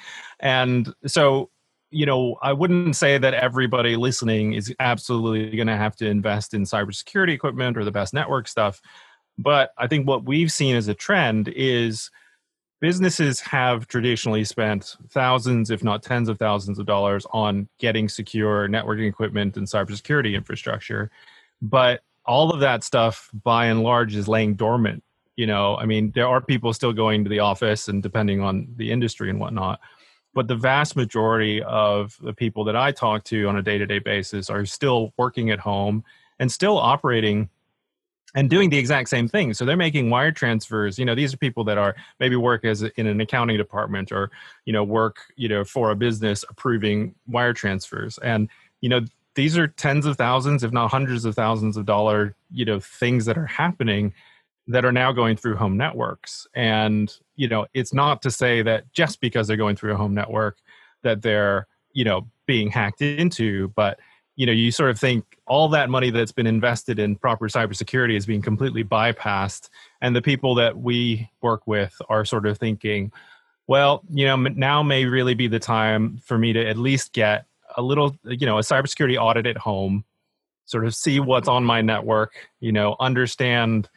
And 0.40 0.92
so, 1.06 1.50
you 1.92 2.06
know, 2.06 2.37
I 2.42 2.52
wouldn't 2.52 2.96
say 2.96 3.18
that 3.18 3.34
everybody 3.34 3.96
listening 3.96 4.54
is 4.54 4.75
absolutely 4.80 5.56
going 5.56 5.68
to 5.68 5.76
have 5.76 5.94
to 5.96 6.06
invest 6.06 6.54
in 6.54 6.62
cybersecurity 6.62 7.32
equipment 7.32 7.76
or 7.76 7.84
the 7.84 7.92
best 7.92 8.14
network 8.14 8.49
stuff. 8.49 8.80
But 9.38 9.72
I 9.78 9.87
think 9.87 10.06
what 10.06 10.25
we've 10.25 10.50
seen 10.50 10.75
as 10.75 10.88
a 10.88 10.94
trend 10.94 11.49
is 11.49 12.11
businesses 12.80 13.40
have 13.40 13.87
traditionally 13.87 14.44
spent 14.44 14.96
thousands, 15.11 15.70
if 15.70 15.84
not 15.84 16.02
tens 16.02 16.28
of 16.28 16.38
thousands 16.38 16.78
of 16.78 16.87
dollars 16.87 17.26
on 17.32 17.68
getting 17.78 18.08
secure 18.08 18.68
networking 18.68 19.08
equipment 19.08 19.56
and 19.56 19.66
cybersecurity 19.66 20.34
infrastructure. 20.34 21.11
But 21.61 22.00
all 22.25 22.50
of 22.50 22.61
that 22.61 22.84
stuff, 22.84 23.30
by 23.44 23.66
and 23.66 23.82
large, 23.82 24.16
is 24.16 24.28
laying 24.28 24.54
dormant. 24.54 25.02
You 25.37 25.46
know, 25.46 25.76
I 25.76 25.87
mean, 25.87 26.11
there 26.12 26.28
are 26.28 26.40
people 26.40 26.72
still 26.72 26.92
going 26.92 27.25
to 27.25 27.30
the 27.30 27.38
office 27.38 27.88
and 27.88 28.02
depending 28.02 28.40
on 28.40 28.68
the 28.76 28.90
industry 28.90 29.30
and 29.30 29.40
whatnot. 29.40 29.80
But 30.34 30.48
the 30.48 30.56
vast 30.56 30.96
majority 30.96 31.62
of 31.62 32.16
the 32.22 32.32
people 32.32 32.64
that 32.64 32.76
I 32.76 32.92
talk 32.92 33.24
to 33.24 33.48
on 33.48 33.56
a 33.56 33.62
day 33.62 33.78
to 33.78 33.86
day 33.86 33.98
basis 33.98 34.48
are 34.48 34.64
still 34.64 35.12
working 35.16 35.50
at 35.50 35.58
home 35.58 36.04
and 36.38 36.50
still 36.50 36.78
operating 36.78 37.48
and 38.34 38.48
doing 38.48 38.70
the 38.70 38.78
exact 38.78 39.08
same 39.08 39.28
thing. 39.28 39.52
So 39.52 39.64
they're 39.64 39.76
making 39.76 40.10
wire 40.10 40.32
transfers. 40.32 40.98
You 40.98 41.04
know, 41.04 41.14
these 41.14 41.34
are 41.34 41.36
people 41.36 41.64
that 41.64 41.76
are 41.78 41.94
maybe 42.18 42.36
work 42.36 42.64
as 42.64 42.82
in 42.82 43.06
an 43.06 43.20
accounting 43.20 43.58
department 43.58 44.10
or 44.10 44.30
you 44.64 44.72
know 44.72 44.84
work 44.84 45.18
you 45.36 45.48
know 45.48 45.64
for 45.64 45.90
a 45.90 45.96
business 45.96 46.44
approving 46.48 47.14
wire 47.26 47.52
transfers. 47.52 48.18
And 48.18 48.48
you 48.80 48.88
know 48.88 49.00
these 49.34 49.56
are 49.56 49.66
tens 49.66 50.06
of 50.06 50.16
thousands, 50.16 50.62
if 50.62 50.72
not 50.72 50.90
hundreds 50.90 51.24
of 51.24 51.34
thousands 51.34 51.76
of 51.76 51.86
dollar 51.86 52.34
you 52.50 52.64
know 52.64 52.80
things 52.80 53.26
that 53.26 53.36
are 53.36 53.46
happening 53.46 54.14
that 54.69 54.85
are 54.85 54.92
now 54.92 55.12
going 55.12 55.37
through 55.37 55.57
home 55.57 55.76
networks. 55.76 56.47
And 56.54 57.12
you 57.37 57.49
know, 57.49 57.66
it's 57.75 57.92
not 57.92 58.23
to 58.23 58.31
say 58.31 58.62
that 58.62 58.92
just 58.92 59.21
because 59.21 59.47
they're 59.47 59.57
going 59.57 59.76
through 59.76 59.92
a 59.92 59.97
home 59.97 60.14
network 60.14 60.59
that 61.02 61.23
they're 61.23 61.66
you 61.92 62.04
know 62.04 62.28
being 62.47 62.71
hacked 62.71 63.02
into, 63.02 63.69
but 63.69 63.99
you 64.37 64.47
know, 64.47 64.52
you 64.52 64.73
sort 64.73 64.90
of 64.90 64.99
think 64.99 65.25
all 65.47 65.69
that 65.69 65.90
money 65.90 66.11
that's 66.11 66.33
been 66.33 66.47
invested 66.47 66.99
in 66.99 67.16
proper 67.16 67.49
cybersecurity 67.49 68.16
is 68.16 68.25
being 68.25 68.40
completely 68.40 68.83
bypassed, 68.83 69.69
and 70.00 70.16
the 70.16 70.23
people 70.23 70.54
that 70.54 70.78
we 70.78 71.31
work 71.42 71.66
with 71.66 72.00
are 72.09 72.25
sort 72.25 72.47
of 72.47 72.59
thinking, 72.59 73.12
well, 73.66 74.02
you 74.11 74.26
know, 74.26 74.37
now 74.37 74.83
may 74.83 75.04
really 75.04 75.35
be 75.35 75.49
the 75.49 75.59
time 75.59 76.19
for 76.25 76.38
me 76.38 76.52
to 76.52 76.66
at 76.66 76.76
least 76.76 77.12
get 77.12 77.47
a 77.76 77.83
little, 77.83 78.16
you 78.25 78.47
know, 78.47 78.59
a 78.59 78.62
cybersecurity 78.62 79.21
audit 79.21 79.47
at 79.47 79.57
home, 79.57 80.04
sort 80.64 80.87
of 80.87 80.95
see 80.95 81.21
what's 81.21 81.49
on 81.49 81.64
my 81.64 81.81
network, 81.81 82.33
you 82.61 82.73
know, 82.73 82.97
understand 83.00 83.88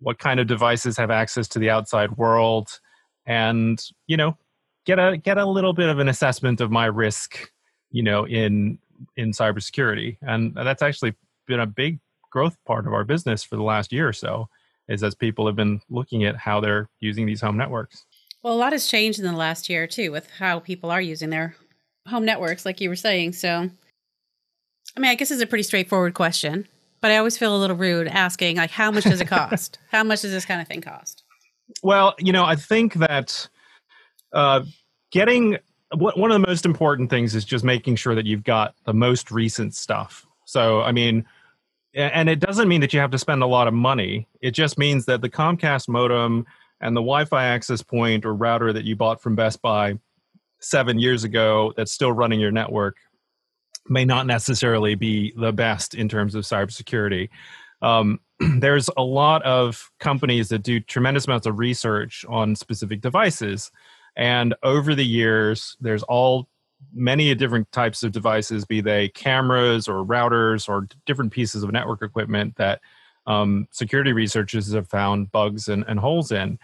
what 0.00 0.18
kind 0.18 0.40
of 0.40 0.46
devices 0.46 0.96
have 0.96 1.10
access 1.10 1.48
to 1.48 1.58
the 1.58 1.70
outside 1.70 2.16
world, 2.16 2.80
and 3.26 3.82
you 4.06 4.16
know, 4.16 4.36
get 4.84 4.98
a 4.98 5.16
get 5.16 5.38
a 5.38 5.46
little 5.46 5.72
bit 5.72 5.88
of 5.88 5.98
an 5.98 6.08
assessment 6.08 6.60
of 6.60 6.70
my 6.70 6.86
risk, 6.86 7.50
you 7.90 8.02
know, 8.02 8.26
in 8.26 8.78
in 9.16 9.32
cybersecurity, 9.32 10.16
and 10.22 10.54
that's 10.54 10.82
actually 10.82 11.14
been 11.46 11.60
a 11.60 11.66
big 11.66 11.98
growth 12.30 12.56
part 12.66 12.86
of 12.86 12.92
our 12.92 13.04
business 13.04 13.42
for 13.42 13.56
the 13.56 13.62
last 13.62 13.92
year 13.92 14.08
or 14.08 14.12
so. 14.12 14.48
Is 14.88 15.02
as 15.02 15.14
people 15.14 15.46
have 15.46 15.56
been 15.56 15.82
looking 15.90 16.24
at 16.24 16.36
how 16.36 16.60
they're 16.60 16.88
using 17.00 17.26
these 17.26 17.42
home 17.42 17.58
networks. 17.58 18.06
Well, 18.42 18.54
a 18.54 18.56
lot 18.56 18.72
has 18.72 18.86
changed 18.86 19.18
in 19.18 19.26
the 19.26 19.32
last 19.32 19.68
year 19.68 19.86
too, 19.86 20.10
with 20.10 20.30
how 20.30 20.60
people 20.60 20.90
are 20.90 21.00
using 21.00 21.28
their 21.28 21.54
home 22.06 22.24
networks, 22.24 22.64
like 22.64 22.80
you 22.80 22.88
were 22.88 22.96
saying. 22.96 23.34
So, 23.34 23.68
I 24.96 25.00
mean, 25.00 25.10
I 25.10 25.14
guess 25.14 25.30
it's 25.30 25.42
a 25.42 25.46
pretty 25.46 25.64
straightforward 25.64 26.14
question, 26.14 26.66
but 27.00 27.10
I 27.10 27.16
always 27.16 27.38
feel 27.38 27.54
a 27.54 27.58
little 27.58 27.76
rude 27.76 28.08
asking, 28.08 28.56
like, 28.56 28.70
how 28.70 28.90
much 28.90 29.04
does 29.04 29.20
it 29.20 29.28
cost? 29.28 29.78
how 29.90 30.04
much 30.04 30.22
does 30.22 30.32
this 30.32 30.44
kind 30.44 30.60
of 30.60 30.68
thing 30.68 30.80
cost? 30.80 31.24
Well, 31.82 32.14
you 32.18 32.32
know, 32.32 32.44
I 32.44 32.56
think 32.56 32.94
that 32.94 33.48
uh, 34.32 34.62
getting 35.10 35.58
one 35.94 36.30
of 36.30 36.40
the 36.40 36.46
most 36.46 36.66
important 36.66 37.08
things 37.08 37.34
is 37.34 37.44
just 37.44 37.64
making 37.64 37.96
sure 37.96 38.14
that 38.14 38.26
you've 38.26 38.44
got 38.44 38.74
the 38.84 38.92
most 38.92 39.30
recent 39.30 39.74
stuff. 39.74 40.26
So, 40.44 40.82
I 40.82 40.92
mean, 40.92 41.24
and 41.94 42.28
it 42.28 42.40
doesn't 42.40 42.68
mean 42.68 42.80
that 42.82 42.92
you 42.92 43.00
have 43.00 43.10
to 43.10 43.18
spend 43.18 43.42
a 43.42 43.46
lot 43.46 43.68
of 43.68 43.74
money. 43.74 44.28
It 44.40 44.50
just 44.50 44.78
means 44.78 45.06
that 45.06 45.22
the 45.22 45.30
Comcast 45.30 45.88
modem 45.88 46.46
and 46.80 46.94
the 46.94 47.00
Wi-Fi 47.00 47.44
access 47.44 47.82
point 47.82 48.24
or 48.24 48.34
router 48.34 48.72
that 48.72 48.84
you 48.84 48.96
bought 48.96 49.20
from 49.20 49.34
Best 49.34 49.62
Buy 49.62 49.98
seven 50.60 50.98
years 50.98 51.24
ago 51.24 51.72
that's 51.76 51.92
still 51.92 52.12
running 52.12 52.40
your 52.40 52.50
network 52.50 52.96
may 53.88 54.04
not 54.04 54.26
necessarily 54.26 54.94
be 54.94 55.32
the 55.36 55.52
best 55.52 55.94
in 55.94 56.08
terms 56.08 56.34
of 56.34 56.44
cybersecurity. 56.44 57.28
Um, 57.82 58.20
there's 58.58 58.90
a 58.96 59.02
lot 59.02 59.42
of 59.42 59.90
companies 60.00 60.48
that 60.48 60.62
do 60.62 60.80
tremendous 60.80 61.26
amounts 61.26 61.46
of 61.46 61.58
research 61.58 62.24
on 62.28 62.54
specific 62.54 63.00
devices 63.00 63.70
and 64.18 64.54
over 64.64 64.96
the 64.96 65.06
years, 65.06 65.76
there's 65.80 66.02
all 66.02 66.48
many 66.92 67.32
different 67.36 67.70
types 67.70 68.02
of 68.02 68.10
devices, 68.10 68.64
be 68.64 68.80
they 68.80 69.08
cameras 69.10 69.86
or 69.86 70.04
routers 70.04 70.68
or 70.68 70.88
different 71.06 71.32
pieces 71.32 71.62
of 71.62 71.70
network 71.70 72.02
equipment 72.02 72.56
that 72.56 72.80
um, 73.28 73.68
security 73.70 74.12
researchers 74.12 74.72
have 74.72 74.88
found 74.88 75.30
bugs 75.30 75.68
and, 75.68 75.84
and 75.86 76.00
holes 76.00 76.32
in. 76.32 76.58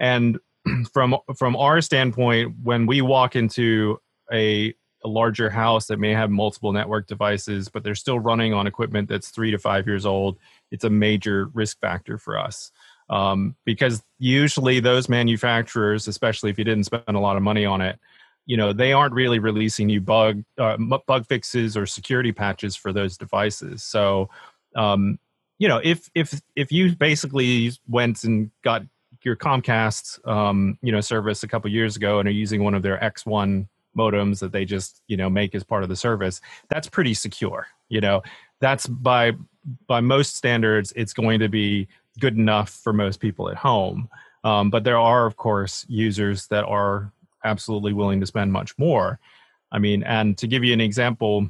And 0.00 0.38
from 0.92 1.16
from 1.36 1.54
our 1.54 1.80
standpoint, 1.80 2.56
when 2.64 2.86
we 2.86 3.02
walk 3.02 3.36
into 3.36 4.00
a, 4.32 4.74
a 5.06 5.08
larger 5.08 5.48
house 5.48 5.86
that 5.86 5.98
may 5.98 6.12
have 6.12 6.30
multiple 6.30 6.72
network 6.72 7.06
devices, 7.06 7.68
but 7.68 7.84
they're 7.84 7.94
still 7.94 8.18
running 8.18 8.52
on 8.52 8.66
equipment 8.66 9.08
that's 9.08 9.30
three 9.30 9.52
to 9.52 9.58
five 9.58 9.86
years 9.86 10.04
old, 10.04 10.36
it's 10.70 10.84
a 10.84 10.90
major 10.90 11.46
risk 11.54 11.80
factor 11.80 12.18
for 12.18 12.36
us 12.36 12.72
um, 13.08 13.54
because 13.64 14.02
usually 14.18 14.80
those 14.80 15.08
manufacturers, 15.08 16.08
especially 16.08 16.50
if 16.50 16.58
you 16.58 16.64
didn't 16.64 16.84
spend 16.84 17.04
a 17.08 17.20
lot 17.20 17.36
of 17.36 17.42
money 17.42 17.64
on 17.64 17.80
it, 17.80 17.98
you 18.46 18.56
know 18.56 18.72
they 18.72 18.92
aren't 18.92 19.12
really 19.12 19.38
releasing 19.38 19.88
new 19.88 20.00
bug 20.00 20.44
uh, 20.58 20.76
bug 21.06 21.26
fixes 21.26 21.76
or 21.76 21.84
security 21.84 22.32
patches 22.32 22.76
for 22.76 22.92
those 22.92 23.16
devices. 23.16 23.82
So, 23.82 24.30
um, 24.76 25.18
you 25.58 25.68
know, 25.68 25.80
if 25.82 26.08
if 26.14 26.40
if 26.54 26.70
you 26.70 26.94
basically 26.94 27.72
went 27.88 28.22
and 28.24 28.50
got 28.62 28.82
your 29.22 29.36
Comcast, 29.36 30.26
um, 30.28 30.78
you 30.82 30.92
know, 30.92 31.00
service 31.00 31.42
a 31.42 31.48
couple 31.48 31.70
years 31.70 31.96
ago 31.96 32.20
and 32.20 32.28
are 32.28 32.32
using 32.32 32.62
one 32.62 32.74
of 32.74 32.82
their 32.82 32.98
X1 32.98 33.66
modems 33.96 34.40
that 34.40 34.52
they 34.52 34.64
just 34.64 35.02
you 35.08 35.16
know 35.16 35.30
make 35.30 35.54
as 35.54 35.64
part 35.64 35.82
of 35.82 35.88
the 35.88 35.96
service, 35.96 36.40
that's 36.68 36.88
pretty 36.88 37.14
secure. 37.14 37.66
You 37.88 38.00
know, 38.00 38.22
that's 38.60 38.86
by 38.86 39.32
by 39.86 40.00
most 40.00 40.36
standards, 40.36 40.92
it's 40.96 41.12
going 41.12 41.40
to 41.40 41.48
be 41.48 41.88
good 42.20 42.36
enough 42.36 42.70
for 42.70 42.92
most 42.92 43.20
people 43.20 43.48
at 43.50 43.56
home. 43.56 44.08
Um, 44.44 44.70
but 44.70 44.84
there 44.84 44.98
are, 44.98 45.26
of 45.26 45.36
course, 45.36 45.84
users 45.88 46.46
that 46.48 46.64
are 46.64 47.12
absolutely 47.44 47.92
willing 47.92 48.20
to 48.20 48.26
spend 48.26 48.52
much 48.52 48.76
more. 48.78 49.18
I 49.72 49.78
mean, 49.78 50.02
and 50.04 50.38
to 50.38 50.46
give 50.46 50.62
you 50.62 50.72
an 50.72 50.80
example, 50.80 51.48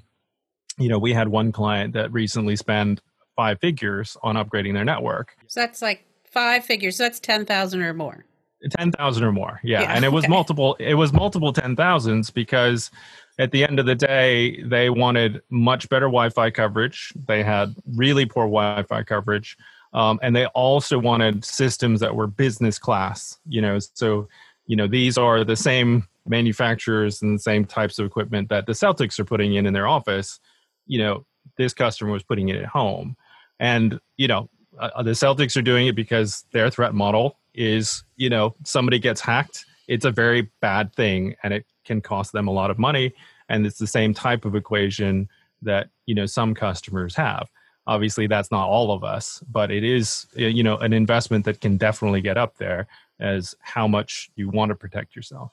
you 0.79 0.89
know, 0.89 0.99
we 0.99 1.13
had 1.13 1.29
one 1.29 1.53
client 1.53 1.93
that 1.93 2.13
recently 2.13 2.57
spent 2.57 3.01
five 3.37 3.61
figures 3.61 4.17
on 4.23 4.37
upgrading 4.37 4.73
their 4.73 4.85
network. 4.85 5.37
So 5.47 5.61
that's 5.61 5.83
like 5.83 6.05
five 6.25 6.65
figures. 6.65 6.97
So 6.97 7.05
that's 7.05 7.21
ten 7.21 7.45
thousand 7.45 7.83
or 7.83 7.93
more. 7.93 8.25
Ten 8.71 8.91
thousand 8.93 9.25
or 9.25 9.33
more, 9.33 9.61
yeah. 9.63 9.83
yeah 9.83 9.93
and 9.95 10.05
it 10.05 10.13
was 10.13 10.25
okay. 10.25 10.31
multiple. 10.31 10.77
It 10.81 10.95
was 10.95 11.13
multiple 11.13 11.53
ten 11.53 11.77
thousands 11.77 12.31
because 12.31 12.91
at 13.39 13.53
the 13.53 13.65
end 13.65 13.79
of 13.79 13.87
the 13.87 13.95
day, 13.95 14.63
they 14.63 14.89
wanted 14.89 15.43
much 15.51 15.89
better 15.89 16.07
Wi-Fi 16.07 16.51
coverage. 16.51 17.13
They 17.27 17.43
had 17.43 17.75
really 17.95 18.25
poor 18.25 18.45
Wi-Fi 18.45 19.03
coverage. 19.03 19.57
Um, 19.93 20.19
and 20.23 20.35
they 20.35 20.47
also 20.47 20.99
wanted 20.99 21.45
systems 21.45 22.01
that 22.01 22.15
were 22.15 22.27
business 22.27 22.79
class. 22.79 23.39
You 23.47 23.61
know, 23.61 23.79
so 23.79 24.29
you 24.67 24.77
know 24.77 24.87
these 24.87 25.19
are 25.19 25.45
the 25.45 25.57
same 25.57 26.09
manufacturers 26.29 27.23
and 27.23 27.39
the 27.39 27.43
same 27.43 27.65
types 27.65 27.99
of 27.99 28.07
equipment 28.07 28.49
that 28.49 28.67
the 28.67 28.73
Celtics 28.73 29.19
are 29.19 29.25
putting 29.25 29.55
in 29.55 29.67
in 29.67 29.73
their 29.73 29.87
office, 29.87 30.41
you 30.87 30.99
know, 30.99 31.25
this 31.57 31.73
customer 31.73 32.13
was 32.13 32.23
putting 32.23 32.49
it 32.49 32.57
at 32.57 32.67
home. 32.67 33.17
And, 33.59 34.01
you 34.17 34.29
know, 34.29 34.51
uh, 34.79 35.03
the 35.03 35.13
Celtics 35.13 35.57
are 35.57 35.63
doing 35.63 35.87
it 35.87 35.97
because 35.97 36.45
their 36.53 36.71
threat 36.71 36.95
model 36.95 37.39
is, 37.57 38.05
you 38.17 38.31
know, 38.31 38.55
somebody 38.65 38.99
gets 38.99 39.21
hacked. 39.21 39.65
It's 39.89 40.05
a 40.05 40.11
very 40.11 40.51
bad 40.61 40.93
thing 40.95 41.35
and 41.43 41.53
it 41.53 41.67
can 41.85 42.01
cost 42.01 42.33
them 42.33 42.49
a 42.49 42.53
lot 42.53 42.71
of 42.71 42.79
money. 42.79 43.13
And 43.49 43.67
it's 43.67 43.79
the 43.79 43.87
same 43.87 44.15
type 44.15 44.45
of 44.45 44.55
equation 44.55 45.29
that, 45.63 45.89
you 46.07 46.15
know, 46.15 46.27
some 46.27 46.55
customers 46.55 47.15
have. 47.17 47.49
Obviously, 47.87 48.27
that's 48.27 48.51
not 48.51 48.69
all 48.69 48.91
of 48.91 49.05
us, 49.05 49.43
but 49.49 49.71
it 49.71 49.85
is, 49.85 50.27
you 50.35 50.63
know, 50.63 50.77
an 50.79 50.93
investment 50.93 51.45
that 51.45 51.61
can 51.61 51.77
definitely 51.77 52.21
get 52.21 52.37
up 52.37 52.59
there 52.59 52.89
as 53.21 53.55
how 53.61 53.87
much 53.87 54.29
you 54.35 54.51
want 54.51 54.71
to 54.71 54.75
protect 54.75 55.15
yourself. 55.15 55.53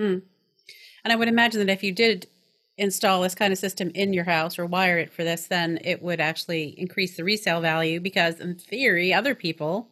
Mm. 0.00 0.22
And 1.04 1.12
I 1.12 1.16
would 1.16 1.28
imagine 1.28 1.64
that 1.64 1.72
if 1.72 1.82
you 1.82 1.92
did 1.92 2.26
install 2.78 3.20
this 3.20 3.34
kind 3.34 3.52
of 3.52 3.58
system 3.58 3.90
in 3.94 4.14
your 4.14 4.24
house 4.24 4.58
or 4.58 4.64
wire 4.64 4.98
it 4.98 5.12
for 5.12 5.22
this, 5.22 5.46
then 5.46 5.78
it 5.84 6.02
would 6.02 6.20
actually 6.20 6.68
increase 6.80 7.16
the 7.16 7.22
resale 7.22 7.60
value 7.60 8.00
because, 8.00 8.40
in 8.40 8.54
theory, 8.54 9.12
other 9.12 9.34
people. 9.34 9.88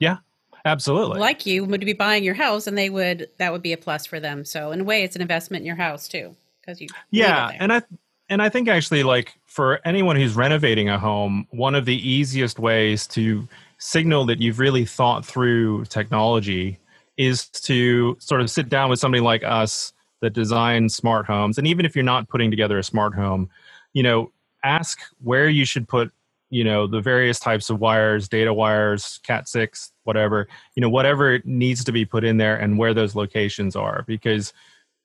Yeah, 0.00 0.16
absolutely. 0.64 1.20
Like 1.20 1.46
you 1.46 1.64
would 1.64 1.80
be 1.80 1.92
buying 1.92 2.24
your 2.24 2.34
house, 2.34 2.66
and 2.66 2.76
they 2.76 2.90
would 2.90 3.28
that 3.38 3.52
would 3.52 3.62
be 3.62 3.72
a 3.72 3.76
plus 3.76 4.06
for 4.06 4.20
them. 4.20 4.44
So, 4.44 4.72
in 4.72 4.80
a 4.80 4.84
way, 4.84 5.02
it's 5.02 5.16
an 5.16 5.22
investment 5.22 5.62
in 5.62 5.66
your 5.66 5.76
house 5.76 6.08
too, 6.08 6.34
because 6.60 6.80
you. 6.80 6.88
Yeah, 7.10 7.50
and 7.58 7.72
I 7.72 7.82
and 8.28 8.42
I 8.42 8.48
think 8.48 8.68
actually, 8.68 9.02
like 9.02 9.34
for 9.46 9.80
anyone 9.84 10.16
who's 10.16 10.34
renovating 10.34 10.88
a 10.88 10.98
home, 10.98 11.46
one 11.50 11.74
of 11.74 11.84
the 11.84 11.96
easiest 12.08 12.58
ways 12.58 13.06
to 13.08 13.46
signal 13.78 14.24
that 14.26 14.40
you've 14.40 14.58
really 14.58 14.84
thought 14.84 15.26
through 15.26 15.84
technology 15.86 16.78
is 17.16 17.48
to 17.48 18.16
sort 18.18 18.40
of 18.40 18.50
sit 18.50 18.68
down 18.68 18.90
with 18.90 18.98
somebody 18.98 19.20
like 19.20 19.44
us 19.44 19.92
that 20.20 20.32
design 20.32 20.88
smart 20.88 21.26
homes 21.26 21.58
and 21.58 21.66
even 21.66 21.84
if 21.84 21.94
you're 21.94 22.02
not 22.02 22.28
putting 22.28 22.50
together 22.50 22.78
a 22.78 22.82
smart 22.82 23.14
home 23.14 23.48
you 23.92 24.02
know 24.02 24.32
ask 24.64 25.00
where 25.22 25.48
you 25.48 25.66
should 25.66 25.86
put 25.86 26.10
you 26.54 26.62
know 26.62 26.86
the 26.86 27.00
various 27.00 27.40
types 27.40 27.68
of 27.68 27.80
wires 27.80 28.28
data 28.28 28.54
wires 28.54 29.18
cat 29.24 29.48
6 29.48 29.90
whatever 30.04 30.46
you 30.76 30.80
know 30.80 30.88
whatever 30.88 31.40
needs 31.44 31.82
to 31.82 31.90
be 31.90 32.04
put 32.04 32.22
in 32.22 32.36
there 32.36 32.56
and 32.56 32.78
where 32.78 32.94
those 32.94 33.16
locations 33.16 33.74
are. 33.74 34.04
Because 34.06 34.52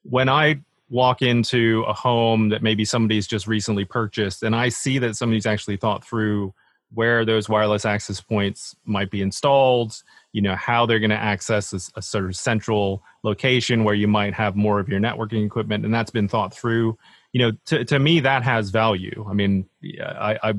when 0.04 0.30
i 0.30 0.60
walk 0.92 1.22
into 1.22 1.84
a 1.88 1.94
home 1.94 2.50
that 2.50 2.62
maybe 2.62 2.86
somebody's 2.86 3.28
just 3.28 3.48
recently 3.48 3.86
purchased 3.86 4.44
and 4.44 4.56
i 4.56 4.70
see 4.70 4.98
that 5.00 5.16
somebody's 5.16 5.46
actually 5.46 5.78
thought 5.78 6.04
through 6.04 6.54
where 6.94 7.26
those 7.26 7.48
wireless 7.50 7.86
access 7.86 8.22
points 8.22 8.76
might 8.86 9.12
be 9.12 9.22
installed 9.22 10.02
you 10.32 10.42
know 10.42 10.56
how 10.56 10.86
they're 10.86 11.00
going 11.00 11.10
to 11.10 11.16
access 11.16 11.74
a, 11.74 12.00
a, 12.00 12.02
sort 12.02 12.26
of 12.26 12.36
central 12.36 13.04
location 13.24 13.84
where 13.84 13.96
you 13.96 14.08
might 14.08 14.34
have 14.34 14.56
more 14.56 14.80
of 14.80 14.88
your 14.88 15.00
networking 15.00 15.46
equipment 15.46 15.86
and 15.86 15.94
that's 15.94 16.12
been 16.12 16.28
thought 16.28 16.54
through. 16.54 16.98
You 17.34 17.40
know 17.42 17.52
to, 17.66 17.86
to 17.86 18.00
me 18.00 18.20
that 18.22 18.44
has 18.44 18.70
value. 18.70 19.26
I 19.28 19.34
mean 19.34 19.68
I, 20.02 20.38
I 20.44 20.54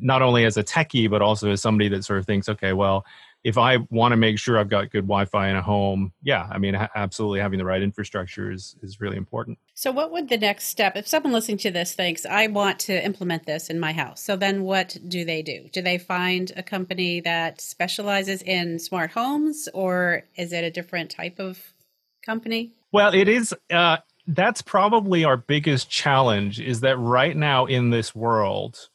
not 0.00 0.22
only 0.22 0.44
as 0.44 0.56
a 0.56 0.64
techie 0.64 1.10
but 1.10 1.22
also 1.22 1.50
as 1.50 1.60
somebody 1.60 1.88
that 1.88 2.04
sort 2.04 2.18
of 2.18 2.26
thinks 2.26 2.48
okay 2.48 2.72
well 2.72 3.04
if 3.44 3.56
I 3.56 3.76
want 3.90 4.12
to 4.12 4.16
make 4.16 4.38
sure 4.38 4.58
I've 4.58 4.68
got 4.68 4.90
good 4.90 5.04
Wi-Fi 5.04 5.48
in 5.48 5.56
a 5.56 5.62
home, 5.62 6.12
yeah, 6.22 6.48
I 6.50 6.58
mean, 6.58 6.74
ha- 6.74 6.90
absolutely 6.94 7.40
having 7.40 7.58
the 7.58 7.64
right 7.64 7.82
infrastructure 7.82 8.50
is 8.50 8.76
is 8.82 9.00
really 9.00 9.16
important. 9.16 9.58
So, 9.74 9.92
what 9.92 10.10
would 10.10 10.28
the 10.28 10.36
next 10.36 10.64
step 10.64 10.96
if 10.96 11.06
someone 11.06 11.32
listening 11.32 11.58
to 11.58 11.70
this 11.70 11.94
thinks 11.94 12.26
I 12.26 12.48
want 12.48 12.80
to 12.80 13.04
implement 13.04 13.46
this 13.46 13.70
in 13.70 13.78
my 13.78 13.92
house? 13.92 14.22
So 14.22 14.36
then, 14.36 14.64
what 14.64 14.96
do 15.06 15.24
they 15.24 15.42
do? 15.42 15.68
Do 15.72 15.82
they 15.82 15.98
find 15.98 16.50
a 16.56 16.62
company 16.62 17.20
that 17.20 17.60
specializes 17.60 18.42
in 18.42 18.78
smart 18.78 19.12
homes, 19.12 19.68
or 19.72 20.24
is 20.36 20.52
it 20.52 20.64
a 20.64 20.70
different 20.70 21.10
type 21.10 21.38
of 21.38 21.74
company? 22.26 22.72
Well, 22.90 23.14
it 23.14 23.28
is. 23.28 23.54
Uh, 23.70 23.98
that's 24.26 24.62
probably 24.62 25.24
our 25.24 25.36
biggest 25.36 25.88
challenge. 25.88 26.60
Is 26.60 26.80
that 26.80 26.98
right 26.98 27.36
now 27.36 27.66
in 27.66 27.90
this 27.90 28.14
world, 28.14 28.88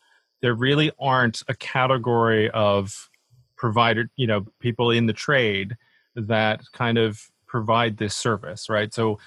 there 0.43 0.53
really 0.53 0.91
aren't 0.99 1.41
a 1.47 1.55
category 1.55 2.51
of 2.51 3.09
provider, 3.55 4.09
you 4.17 4.27
know, 4.27 4.45
people 4.59 4.91
in 4.91 5.05
the 5.05 5.13
trade 5.13 5.77
that 6.15 6.59
kind 6.73 6.97
of 6.97 7.31
provide 7.47 7.95
this 7.95 8.13
service, 8.13 8.69
right? 8.69 8.93
So 8.93 9.19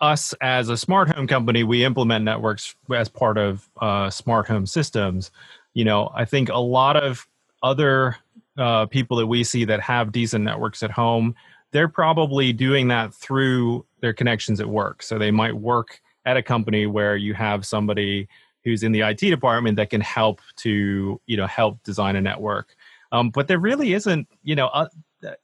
us 0.00 0.34
as 0.40 0.68
a 0.68 0.76
smart 0.76 1.08
home 1.08 1.28
company, 1.28 1.62
we 1.62 1.84
implement 1.84 2.24
networks 2.24 2.74
as 2.92 3.08
part 3.08 3.38
of 3.38 3.70
uh, 3.80 4.10
smart 4.10 4.48
home 4.48 4.66
systems. 4.66 5.30
You 5.72 5.84
know, 5.84 6.10
I 6.16 6.24
think 6.24 6.48
a 6.48 6.58
lot 6.58 6.96
of 6.96 7.28
other 7.62 8.16
uh, 8.58 8.86
people 8.86 9.18
that 9.18 9.28
we 9.28 9.44
see 9.44 9.64
that 9.66 9.80
have 9.80 10.10
decent 10.10 10.44
networks 10.44 10.82
at 10.82 10.90
home, 10.90 11.36
they're 11.70 11.86
probably 11.86 12.52
doing 12.52 12.88
that 12.88 13.14
through 13.14 13.86
their 14.00 14.12
connections 14.12 14.60
at 14.60 14.66
work. 14.66 15.04
So 15.04 15.16
they 15.16 15.30
might 15.30 15.54
work 15.54 16.00
at 16.26 16.36
a 16.36 16.42
company 16.42 16.86
where 16.86 17.16
you 17.16 17.34
have 17.34 17.64
somebody 17.64 18.26
who's 18.64 18.82
in 18.82 18.92
the 18.92 19.00
IT 19.00 19.18
department 19.20 19.76
that 19.76 19.90
can 19.90 20.00
help 20.00 20.40
to, 20.56 21.20
you 21.26 21.36
know, 21.36 21.46
help 21.46 21.82
design 21.82 22.16
a 22.16 22.20
network. 22.20 22.74
Um, 23.12 23.30
but 23.30 23.48
there 23.48 23.58
really 23.58 23.92
isn't, 23.94 24.28
you 24.42 24.54
know, 24.54 24.68
uh, 24.68 24.88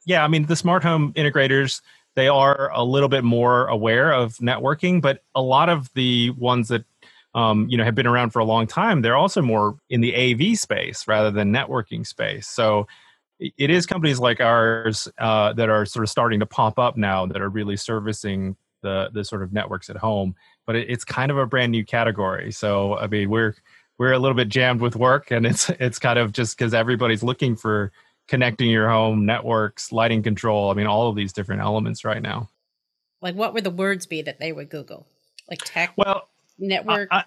yeah, 0.05 0.23
I 0.23 0.27
mean, 0.27 0.45
the 0.45 0.55
smart 0.55 0.83
home 0.83 1.13
integrators, 1.13 1.81
they 2.15 2.27
are 2.27 2.71
a 2.73 2.83
little 2.83 3.09
bit 3.09 3.23
more 3.23 3.67
aware 3.67 4.11
of 4.11 4.37
networking, 4.37 5.01
but 5.01 5.23
a 5.35 5.41
lot 5.41 5.69
of 5.69 5.89
the 5.93 6.31
ones 6.31 6.69
that, 6.69 6.85
um, 7.35 7.67
you 7.69 7.77
know, 7.77 7.83
have 7.83 7.95
been 7.95 8.07
around 8.07 8.31
for 8.31 8.39
a 8.39 8.45
long 8.45 8.65
time, 8.65 9.01
they're 9.01 9.17
also 9.17 9.41
more 9.41 9.77
in 9.89 10.01
the 10.01 10.15
AV 10.15 10.57
space 10.57 11.07
rather 11.07 11.29
than 11.29 11.53
networking 11.53 12.05
space. 12.05 12.47
So 12.47 12.87
it 13.39 13.69
is 13.69 13.85
companies 13.85 14.19
like 14.19 14.41
ours 14.41 15.07
uh, 15.19 15.53
that 15.53 15.69
are 15.69 15.85
sort 15.85 16.03
of 16.03 16.09
starting 16.09 16.39
to 16.39 16.45
pop 16.45 16.79
up 16.79 16.97
now 16.97 17.25
that 17.27 17.41
are 17.41 17.49
really 17.49 17.77
servicing 17.77 18.55
the 18.81 19.09
the 19.13 19.23
sort 19.23 19.43
of 19.43 19.53
networks 19.53 19.89
at 19.89 19.97
home. 19.97 20.35
But 20.67 20.75
it, 20.75 20.89
it's 20.89 21.03
kind 21.03 21.31
of 21.31 21.39
a 21.39 21.47
brand 21.47 21.71
new 21.71 21.83
category. 21.83 22.51
So 22.51 22.97
I 22.97 23.07
mean, 23.07 23.31
we're 23.31 23.55
we're 23.97 24.13
a 24.13 24.19
little 24.19 24.35
bit 24.35 24.49
jammed 24.49 24.81
with 24.81 24.95
work 24.95 25.31
and 25.31 25.45
it's 25.45 25.69
it's 25.79 25.99
kind 25.99 26.19
of 26.19 26.31
just 26.31 26.57
because 26.57 26.73
everybody's 26.73 27.23
looking 27.23 27.55
for 27.55 27.91
connecting 28.27 28.69
your 28.69 28.89
home 28.89 29.25
networks 29.25 29.91
lighting 29.91 30.21
control 30.21 30.69
i 30.69 30.73
mean 30.73 30.85
all 30.85 31.07
of 31.09 31.15
these 31.15 31.33
different 31.33 31.61
elements 31.61 32.03
right 32.03 32.21
now. 32.21 32.49
Like 33.21 33.35
what 33.35 33.53
would 33.53 33.63
the 33.63 33.71
words 33.71 34.05
be 34.05 34.21
that 34.21 34.39
they 34.39 34.51
would 34.51 34.69
google? 34.69 35.07
Like 35.49 35.59
tech 35.63 35.93
well 35.95 36.29
network? 36.59 37.07
I, 37.11 37.19
I, 37.19 37.23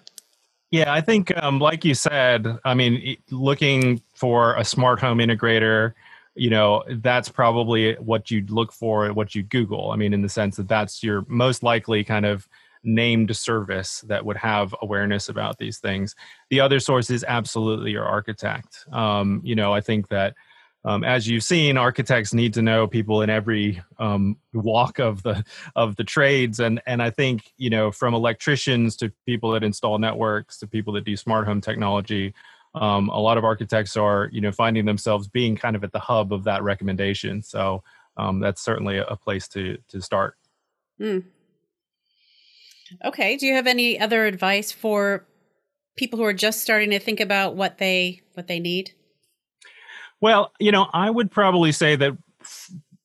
yeah 0.69 0.93
i 0.93 1.01
think 1.01 1.35
um, 1.41 1.59
like 1.59 1.83
you 1.83 1.95
said 1.95 2.47
i 2.63 2.73
mean 2.73 3.17
looking 3.29 4.01
for 4.13 4.55
a 4.55 4.63
smart 4.63 4.99
home 4.99 5.17
integrator 5.17 5.93
you 6.35 6.49
know 6.49 6.83
that's 6.87 7.29
probably 7.29 7.95
what 7.95 8.31
you'd 8.31 8.51
look 8.51 8.71
for 8.71 9.11
what 9.11 9.35
you 9.35 9.43
google. 9.43 9.91
I 9.91 9.95
mean 9.97 10.13
in 10.13 10.21
the 10.21 10.29
sense 10.29 10.55
that 10.57 10.67
that's 10.67 11.03
your 11.03 11.25
most 11.27 11.63
likely 11.63 12.03
kind 12.03 12.25
of 12.25 12.47
named 12.83 13.35
service 13.35 14.01
that 14.07 14.25
would 14.25 14.37
have 14.37 14.75
awareness 14.81 15.29
about 15.29 15.57
these 15.57 15.77
things. 15.77 16.15
The 16.49 16.59
other 16.59 16.79
source 16.79 17.09
is 17.09 17.23
absolutely 17.27 17.91
your 17.91 18.05
architect. 18.05 18.85
Um, 18.91 19.41
you 19.43 19.55
know, 19.55 19.73
I 19.73 19.81
think 19.81 20.07
that 20.09 20.35
um, 20.83 21.03
as 21.03 21.27
you've 21.27 21.43
seen, 21.43 21.77
architects 21.77 22.33
need 22.33 22.53
to 22.55 22.61
know 22.61 22.87
people 22.87 23.21
in 23.21 23.29
every 23.29 23.81
um, 23.99 24.37
walk 24.53 24.99
of 24.99 25.21
the 25.21 25.43
of 25.75 25.95
the 25.95 26.03
trades, 26.03 26.59
and 26.59 26.81
and 26.87 27.03
I 27.03 27.11
think 27.11 27.53
you 27.57 27.69
know 27.69 27.91
from 27.91 28.15
electricians 28.15 28.95
to 28.97 29.11
people 29.27 29.51
that 29.51 29.63
install 29.63 29.99
networks 29.99 30.57
to 30.59 30.67
people 30.67 30.93
that 30.93 31.03
do 31.03 31.15
smart 31.15 31.45
home 31.45 31.61
technology. 31.61 32.33
Um, 32.73 33.09
a 33.09 33.19
lot 33.19 33.37
of 33.37 33.43
architects 33.43 33.97
are, 33.97 34.29
you 34.31 34.39
know, 34.39 34.53
finding 34.53 34.85
themselves 34.85 35.27
being 35.27 35.57
kind 35.57 35.75
of 35.75 35.83
at 35.83 35.91
the 35.91 35.99
hub 35.99 36.31
of 36.31 36.45
that 36.45 36.63
recommendation. 36.63 37.43
So 37.43 37.83
um, 38.15 38.39
that's 38.39 38.61
certainly 38.61 38.97
a, 38.97 39.15
place 39.17 39.47
to 39.49 39.77
to 39.89 40.01
start. 40.01 40.35
Mm. 40.99 41.25
Okay. 43.05 43.37
Do 43.37 43.45
you 43.45 43.53
have 43.55 43.67
any 43.67 43.99
other 43.99 44.25
advice 44.25 44.71
for 44.71 45.25
people 45.95 46.17
who 46.17 46.25
are 46.25 46.33
just 46.33 46.61
starting 46.61 46.89
to 46.91 46.99
think 46.99 47.19
about 47.19 47.55
what 47.55 47.77
they 47.77 48.21
what 48.33 48.47
they 48.47 48.59
need? 48.59 48.91
Well, 50.19 50.51
you 50.59 50.71
know, 50.71 50.87
I 50.93 51.09
would 51.09 51.31
probably 51.31 51.71
say 51.71 51.95
that 51.95 52.15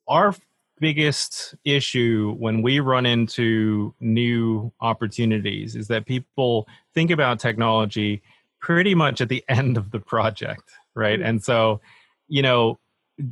our 0.07 0.35
biggest 0.79 1.55
issue 1.65 2.35
when 2.39 2.61
we 2.61 2.81
run 2.81 3.07
into 3.07 3.95
new 4.01 4.71
opportunities 4.81 5.75
is 5.75 5.89
that 5.89 6.07
people 6.07 6.69
think 6.95 7.11
about 7.11 7.41
technology 7.41 8.23
pretty 8.61 8.95
much 8.95 9.21
at 9.21 9.29
the 9.29 9.43
end 9.49 9.77
of 9.77 9.91
the 9.91 10.01
project, 10.01 10.71
right? 10.95 11.19
Mm-hmm. 11.19 11.29
And 11.29 11.45
so, 11.45 11.81
you 12.29 12.43
know, 12.43 12.79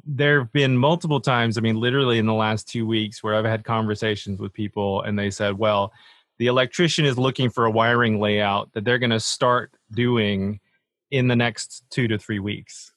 there 0.06 0.40
have 0.40 0.52
been 0.52 0.78
multiple 0.78 1.20
times, 1.20 1.58
I 1.58 1.60
mean, 1.60 1.76
literally 1.76 2.18
in 2.18 2.24
the 2.24 2.32
last 2.32 2.66
two 2.66 2.86
weeks, 2.86 3.22
where 3.22 3.34
I've 3.34 3.44
had 3.44 3.64
conversations 3.64 4.40
with 4.40 4.52
people 4.54 5.02
and 5.02 5.18
they 5.18 5.30
said, 5.30 5.58
well, 5.58 5.92
the 6.38 6.46
electrician 6.46 7.04
is 7.04 7.18
looking 7.18 7.50
for 7.50 7.64
a 7.64 7.70
wiring 7.70 8.20
layout 8.20 8.72
that 8.72 8.84
they're 8.84 8.98
going 8.98 9.10
to 9.10 9.20
start 9.20 9.72
doing 9.92 10.60
in 11.10 11.28
the 11.28 11.36
next 11.36 11.84
two 11.90 12.08
to 12.08 12.18
three 12.18 12.40
weeks. 12.40 12.92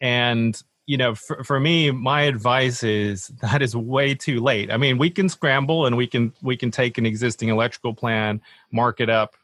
And, 0.00 0.60
you 0.86 0.96
know, 0.96 1.14
for, 1.14 1.42
for 1.42 1.58
me, 1.58 1.90
my 1.90 2.22
advice 2.22 2.82
is 2.82 3.28
that 3.42 3.62
is 3.62 3.74
way 3.74 4.14
too 4.14 4.40
late. 4.40 4.70
I 4.70 4.76
mean, 4.76 4.98
we 4.98 5.10
can 5.10 5.28
scramble 5.28 5.86
and 5.86 5.96
we 5.96 6.06
can, 6.06 6.32
we 6.42 6.56
can 6.56 6.70
take 6.70 6.98
an 6.98 7.06
existing 7.06 7.48
electrical 7.48 7.94
plan, 7.94 8.40
mark 8.72 9.00
it 9.00 9.08
up, 9.08 9.36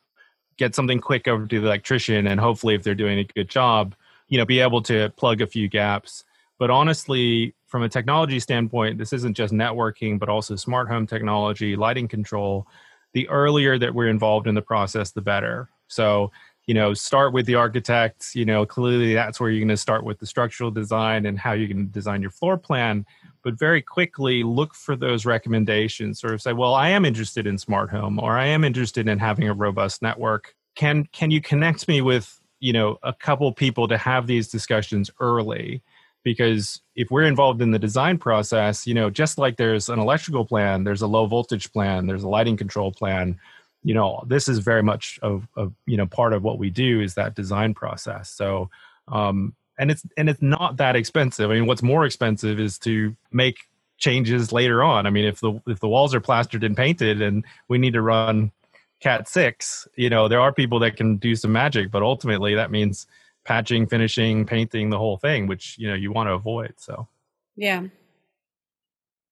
get 0.58 0.74
something 0.74 1.00
quick 1.00 1.26
over 1.26 1.46
to 1.46 1.60
the 1.60 1.66
electrician. 1.66 2.26
And 2.26 2.38
hopefully 2.38 2.74
if 2.74 2.82
they're 2.82 2.94
doing 2.94 3.18
a 3.18 3.24
good 3.24 3.48
job, 3.48 3.94
you 4.28 4.38
know, 4.38 4.44
be 4.44 4.60
able 4.60 4.82
to 4.82 5.10
plug 5.16 5.40
a 5.40 5.46
few 5.46 5.68
gaps. 5.68 6.24
But 6.58 6.70
honestly, 6.70 7.54
from 7.66 7.82
a 7.82 7.88
technology 7.88 8.38
standpoint, 8.38 8.98
this 8.98 9.12
isn't 9.12 9.34
just 9.34 9.52
networking, 9.52 10.18
but 10.18 10.28
also 10.28 10.54
smart 10.56 10.88
home 10.88 11.06
technology, 11.06 11.74
lighting 11.74 12.06
control. 12.06 12.66
The 13.14 13.28
earlier 13.28 13.78
that 13.78 13.94
we're 13.94 14.08
involved 14.08 14.46
in 14.46 14.54
the 14.54 14.62
process, 14.62 15.10
the 15.10 15.20
better. 15.20 15.68
So, 15.88 16.30
you 16.66 16.74
know, 16.74 16.94
start 16.94 17.32
with 17.32 17.46
the 17.46 17.56
architect. 17.56 18.34
You 18.34 18.44
know, 18.44 18.64
clearly 18.64 19.14
that's 19.14 19.40
where 19.40 19.50
you're 19.50 19.60
going 19.60 19.68
to 19.68 19.76
start 19.76 20.04
with 20.04 20.18
the 20.18 20.26
structural 20.26 20.70
design 20.70 21.26
and 21.26 21.38
how 21.38 21.52
you 21.52 21.68
can 21.68 21.90
design 21.90 22.22
your 22.22 22.30
floor 22.30 22.56
plan. 22.56 23.04
But 23.42 23.58
very 23.58 23.82
quickly 23.82 24.42
look 24.42 24.74
for 24.74 24.96
those 24.96 25.26
recommendations. 25.26 26.20
Sort 26.20 26.32
of 26.32 26.40
say, 26.40 26.52
well, 26.52 26.74
I 26.74 26.90
am 26.90 27.04
interested 27.04 27.46
in 27.46 27.58
smart 27.58 27.90
home, 27.90 28.18
or 28.18 28.38
I 28.38 28.46
am 28.46 28.64
interested 28.64 29.08
in 29.08 29.18
having 29.18 29.48
a 29.48 29.54
robust 29.54 30.02
network. 30.02 30.54
Can 30.74 31.04
can 31.12 31.30
you 31.30 31.40
connect 31.40 31.88
me 31.88 32.00
with 32.00 32.40
you 32.60 32.72
know 32.72 32.98
a 33.02 33.12
couple 33.12 33.52
people 33.52 33.88
to 33.88 33.98
have 33.98 34.26
these 34.26 34.48
discussions 34.48 35.10
early? 35.20 35.82
Because 36.24 36.80
if 36.94 37.10
we're 37.10 37.24
involved 37.24 37.60
in 37.60 37.70
the 37.70 37.78
design 37.78 38.18
process 38.18 38.86
you 38.86 38.94
know 38.94 39.10
just 39.10 39.38
like 39.38 39.56
there's 39.56 39.88
an 39.88 39.98
electrical 39.98 40.44
plan 40.44 40.84
there's 40.84 41.02
a 41.02 41.06
low 41.06 41.26
voltage 41.26 41.72
plan 41.72 42.06
there's 42.06 42.22
a 42.22 42.28
lighting 42.28 42.56
control 42.56 42.92
plan 42.92 43.38
you 43.84 43.94
know 43.94 44.22
this 44.26 44.48
is 44.48 44.58
very 44.58 44.82
much 44.82 45.18
of, 45.22 45.46
of 45.56 45.72
you 45.86 45.96
know 45.96 46.06
part 46.06 46.32
of 46.32 46.42
what 46.42 46.58
we 46.58 46.70
do 46.70 47.00
is 47.00 47.14
that 47.14 47.34
design 47.34 47.74
process. 47.74 48.30
So 48.30 48.70
um 49.08 49.54
and 49.78 49.90
it's 49.90 50.02
and 50.16 50.28
it's 50.28 50.42
not 50.42 50.76
that 50.76 50.96
expensive. 50.96 51.50
I 51.50 51.54
mean 51.54 51.66
what's 51.66 51.82
more 51.82 52.04
expensive 52.04 52.60
is 52.60 52.78
to 52.80 53.16
make 53.32 53.56
changes 53.98 54.52
later 54.52 54.82
on. 54.82 55.06
I 55.06 55.10
mean 55.10 55.24
if 55.24 55.40
the 55.40 55.60
if 55.66 55.80
the 55.80 55.88
walls 55.88 56.14
are 56.14 56.20
plastered 56.20 56.64
and 56.64 56.76
painted 56.76 57.20
and 57.20 57.44
we 57.68 57.78
need 57.78 57.94
to 57.94 58.02
run 58.02 58.52
cat 59.00 59.26
6 59.26 59.88
you 59.96 60.08
know 60.08 60.28
there 60.28 60.40
are 60.40 60.52
people 60.52 60.78
that 60.78 60.96
can 60.96 61.16
do 61.16 61.34
some 61.34 61.50
magic 61.50 61.90
but 61.90 62.04
ultimately 62.04 62.54
that 62.54 62.70
means 62.70 63.08
patching, 63.44 63.86
finishing, 63.86 64.46
painting, 64.46 64.90
the 64.90 64.98
whole 64.98 65.16
thing, 65.16 65.46
which 65.46 65.76
you 65.78 65.88
know 65.88 65.94
you 65.94 66.12
want 66.12 66.28
to 66.28 66.32
avoid. 66.32 66.74
So 66.78 67.08
yeah, 67.56 67.84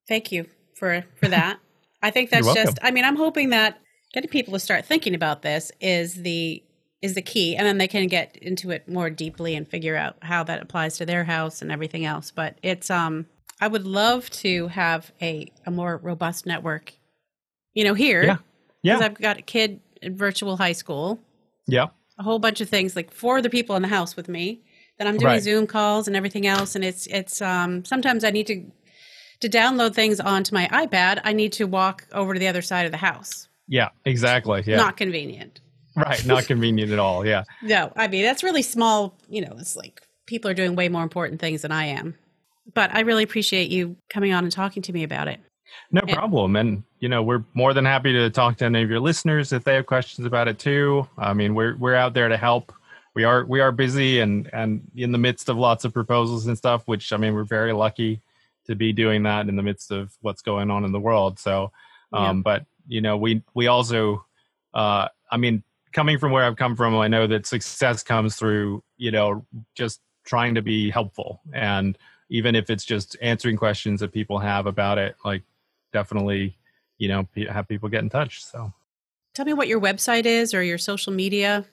thank 0.07 0.31
you 0.31 0.47
for 0.75 1.03
for 1.15 1.27
that. 1.29 1.59
I 2.01 2.11
think 2.11 2.29
that's 2.29 2.53
just. 2.53 2.79
I 2.81 2.91
mean, 2.91 3.05
I'm 3.05 3.15
hoping 3.15 3.49
that 3.49 3.79
getting 4.13 4.29
people 4.29 4.53
to 4.53 4.59
start 4.59 4.85
thinking 4.85 5.15
about 5.15 5.41
this 5.41 5.71
is 5.79 6.15
the 6.15 6.63
is 7.01 7.15
the 7.15 7.21
key, 7.21 7.55
and 7.55 7.65
then 7.65 7.77
they 7.77 7.87
can 7.87 8.07
get 8.07 8.37
into 8.37 8.71
it 8.71 8.87
more 8.87 9.09
deeply 9.09 9.55
and 9.55 9.67
figure 9.67 9.95
out 9.95 10.17
how 10.21 10.43
that 10.43 10.61
applies 10.61 10.97
to 10.97 11.05
their 11.05 11.23
house 11.23 11.61
and 11.61 11.71
everything 11.71 12.05
else. 12.05 12.31
But 12.31 12.57
it's 12.61 12.89
um, 12.89 13.27
I 13.59 13.67
would 13.67 13.85
love 13.85 14.29
to 14.31 14.67
have 14.67 15.11
a 15.21 15.51
a 15.65 15.71
more 15.71 15.97
robust 15.97 16.45
network. 16.45 16.93
You 17.73 17.85
know, 17.85 17.93
here, 17.93 18.23
yeah, 18.23 18.37
yeah. 18.83 18.99
I've 18.99 19.13
got 19.13 19.37
a 19.37 19.41
kid 19.41 19.79
in 20.01 20.17
virtual 20.17 20.57
high 20.57 20.73
school. 20.73 21.19
Yeah 21.67 21.87
a 22.17 22.23
whole 22.23 22.39
bunch 22.39 22.61
of 22.61 22.69
things, 22.69 22.95
like 22.95 23.11
four 23.11 23.37
other 23.37 23.49
people 23.49 23.75
in 23.75 23.81
the 23.81 23.87
house 23.87 24.15
with 24.15 24.27
me. 24.27 24.61
Then 24.97 25.07
I'm 25.07 25.17
doing 25.17 25.33
right. 25.33 25.41
Zoom 25.41 25.67
calls 25.67 26.07
and 26.07 26.15
everything 26.15 26.45
else, 26.45 26.75
and 26.75 26.83
it's 26.83 27.07
it's 27.07 27.41
um, 27.41 27.83
sometimes 27.85 28.23
I 28.23 28.29
need 28.29 28.47
to 28.47 28.63
to 29.41 29.49
download 29.49 29.95
things 29.95 30.19
onto 30.19 30.53
my 30.53 30.67
iPad. 30.67 31.21
I 31.23 31.33
need 31.33 31.53
to 31.53 31.65
walk 31.65 32.07
over 32.11 32.33
to 32.33 32.39
the 32.39 32.47
other 32.47 32.61
side 32.61 32.85
of 32.85 32.91
the 32.91 32.97
house. 32.97 33.47
Yeah, 33.67 33.89
exactly. 34.05 34.63
Yeah, 34.65 34.77
not 34.77 34.97
convenient. 34.97 35.61
Right, 35.95 36.25
not 36.25 36.45
convenient 36.45 36.91
at 36.91 36.99
all. 36.99 37.25
Yeah. 37.25 37.43
No, 37.63 37.91
I 37.95 38.07
mean 38.07 38.23
that's 38.23 38.43
really 38.43 38.61
small. 38.61 39.17
You 39.27 39.41
know, 39.41 39.55
it's 39.57 39.75
like 39.75 40.01
people 40.25 40.49
are 40.51 40.53
doing 40.53 40.75
way 40.75 40.89
more 40.89 41.03
important 41.03 41.41
things 41.41 41.63
than 41.63 41.71
I 41.71 41.85
am. 41.85 42.15
But 42.73 42.93
I 42.93 43.01
really 43.01 43.23
appreciate 43.23 43.69
you 43.71 43.97
coming 44.09 44.33
on 44.33 44.43
and 44.43 44.51
talking 44.51 44.83
to 44.83 44.93
me 44.93 45.03
about 45.03 45.27
it. 45.27 45.39
No 45.91 46.01
problem. 46.01 46.55
And 46.55 46.83
you 46.99 47.09
know, 47.09 47.23
we're 47.23 47.43
more 47.53 47.73
than 47.73 47.85
happy 47.85 48.13
to 48.13 48.29
talk 48.29 48.57
to 48.57 48.65
any 48.65 48.81
of 48.81 48.89
your 48.89 48.99
listeners 48.99 49.51
if 49.51 49.63
they 49.63 49.75
have 49.75 49.85
questions 49.85 50.25
about 50.25 50.47
it 50.47 50.59
too. 50.59 51.07
I 51.17 51.33
mean, 51.33 51.55
we're 51.55 51.75
we're 51.77 51.95
out 51.95 52.13
there 52.13 52.29
to 52.29 52.37
help. 52.37 52.73
We 53.13 53.23
are 53.23 53.45
we 53.45 53.59
are 53.59 53.71
busy 53.71 54.19
and 54.19 54.49
and 54.53 54.89
in 54.95 55.11
the 55.11 55.17
midst 55.17 55.49
of 55.49 55.57
lots 55.57 55.83
of 55.85 55.93
proposals 55.93 56.47
and 56.47 56.57
stuff, 56.57 56.87
which 56.87 57.11
I 57.11 57.17
mean, 57.17 57.33
we're 57.33 57.43
very 57.43 57.73
lucky 57.73 58.21
to 58.67 58.75
be 58.75 58.93
doing 58.93 59.23
that 59.23 59.49
in 59.49 59.55
the 59.55 59.63
midst 59.63 59.91
of 59.91 60.13
what's 60.21 60.41
going 60.41 60.71
on 60.71 60.85
in 60.85 60.91
the 60.91 60.99
world. 60.99 61.39
So, 61.39 61.71
um, 62.13 62.37
yeah. 62.37 62.41
but 62.43 62.65
you 62.87 63.01
know, 63.01 63.17
we 63.17 63.43
we 63.53 63.67
also, 63.67 64.25
uh, 64.73 65.07
I 65.29 65.37
mean, 65.37 65.63
coming 65.91 66.17
from 66.17 66.31
where 66.31 66.45
I've 66.45 66.55
come 66.55 66.75
from, 66.75 66.95
I 66.95 67.07
know 67.07 67.27
that 67.27 67.45
success 67.45 68.03
comes 68.03 68.35
through 68.35 68.83
you 68.97 69.11
know 69.11 69.45
just 69.75 69.99
trying 70.23 70.53
to 70.55 70.61
be 70.61 70.89
helpful 70.91 71.41
and 71.51 71.97
even 72.31 72.55
if 72.55 72.69
it's 72.69 72.85
just 72.85 73.17
answering 73.21 73.57
questions 73.57 73.99
that 73.99 74.13
people 74.13 74.39
have 74.39 74.65
about 74.65 74.97
it, 74.97 75.15
like 75.23 75.43
definitely, 75.91 76.57
you 76.97 77.07
know, 77.07 77.27
have 77.49 77.67
people 77.67 77.89
get 77.89 78.03
in 78.03 78.09
touch. 78.09 78.43
So, 78.43 78.73
tell 79.33 79.45
me 79.45 79.53
what 79.53 79.67
your 79.67 79.79
website 79.79 80.25
is 80.25 80.53
or 80.53 80.63
your 80.63 80.77
social 80.77 81.13
media. 81.13 81.65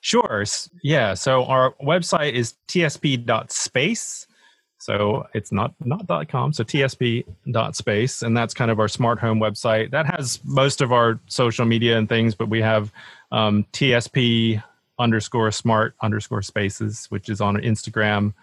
Sure. 0.00 0.44
Yeah. 0.82 1.14
So 1.14 1.44
our 1.44 1.74
website 1.82 2.32
is 2.32 2.54
tsp.space. 2.68 4.26
So 4.80 5.26
it's 5.34 5.50
not 5.50 5.74
not 5.84 6.06
.com. 6.28 6.52
So 6.52 6.62
tsp.space, 6.62 8.22
and 8.22 8.36
that's 8.36 8.54
kind 8.54 8.70
of 8.70 8.78
our 8.78 8.86
smart 8.86 9.18
home 9.18 9.40
website. 9.40 9.90
That 9.90 10.06
has 10.06 10.38
most 10.44 10.80
of 10.80 10.92
our 10.92 11.18
social 11.26 11.66
media 11.66 11.98
and 11.98 12.08
things, 12.08 12.34
but 12.34 12.48
we 12.48 12.62
have 12.62 12.92
um, 13.32 13.66
tsp 13.72 14.62
underscore 15.00 15.50
smart 15.50 15.94
underscore 16.00 16.42
spaces, 16.42 17.06
which 17.06 17.28
is 17.28 17.40
on 17.40 17.56
Instagram. 17.56 18.34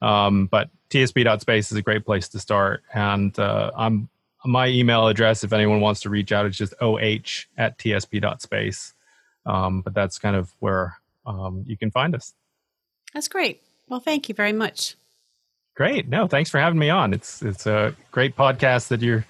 Um, 0.00 0.46
but 0.46 0.70
tsp.space 0.88 1.70
is 1.70 1.76
a 1.76 1.82
great 1.82 2.06
place 2.06 2.28
to 2.30 2.38
start, 2.38 2.82
and 2.94 3.38
uh, 3.38 3.70
I'm 3.76 4.08
my 4.44 4.68
email 4.68 5.06
address, 5.08 5.44
if 5.44 5.52
anyone 5.52 5.80
wants 5.80 6.00
to 6.02 6.10
reach 6.10 6.32
out, 6.32 6.46
is 6.46 6.56
just 6.56 6.74
oh 6.80 6.98
at 6.98 7.78
tsp.space. 7.78 8.94
Um, 9.44 9.80
but 9.82 9.94
that's 9.94 10.18
kind 10.18 10.36
of 10.36 10.52
where 10.60 10.96
um, 11.26 11.64
you 11.66 11.76
can 11.76 11.90
find 11.90 12.14
us. 12.14 12.34
That's 13.14 13.28
great. 13.28 13.62
Well, 13.88 14.00
thank 14.00 14.28
you 14.28 14.34
very 14.34 14.52
much. 14.52 14.96
Great. 15.74 16.08
No, 16.08 16.26
thanks 16.26 16.50
for 16.50 16.58
having 16.58 16.78
me 16.78 16.90
on. 16.90 17.14
It's 17.14 17.42
it's 17.42 17.66
a 17.66 17.94
great 18.10 18.36
podcast 18.36 18.88
that 18.88 19.00
you're 19.00 19.24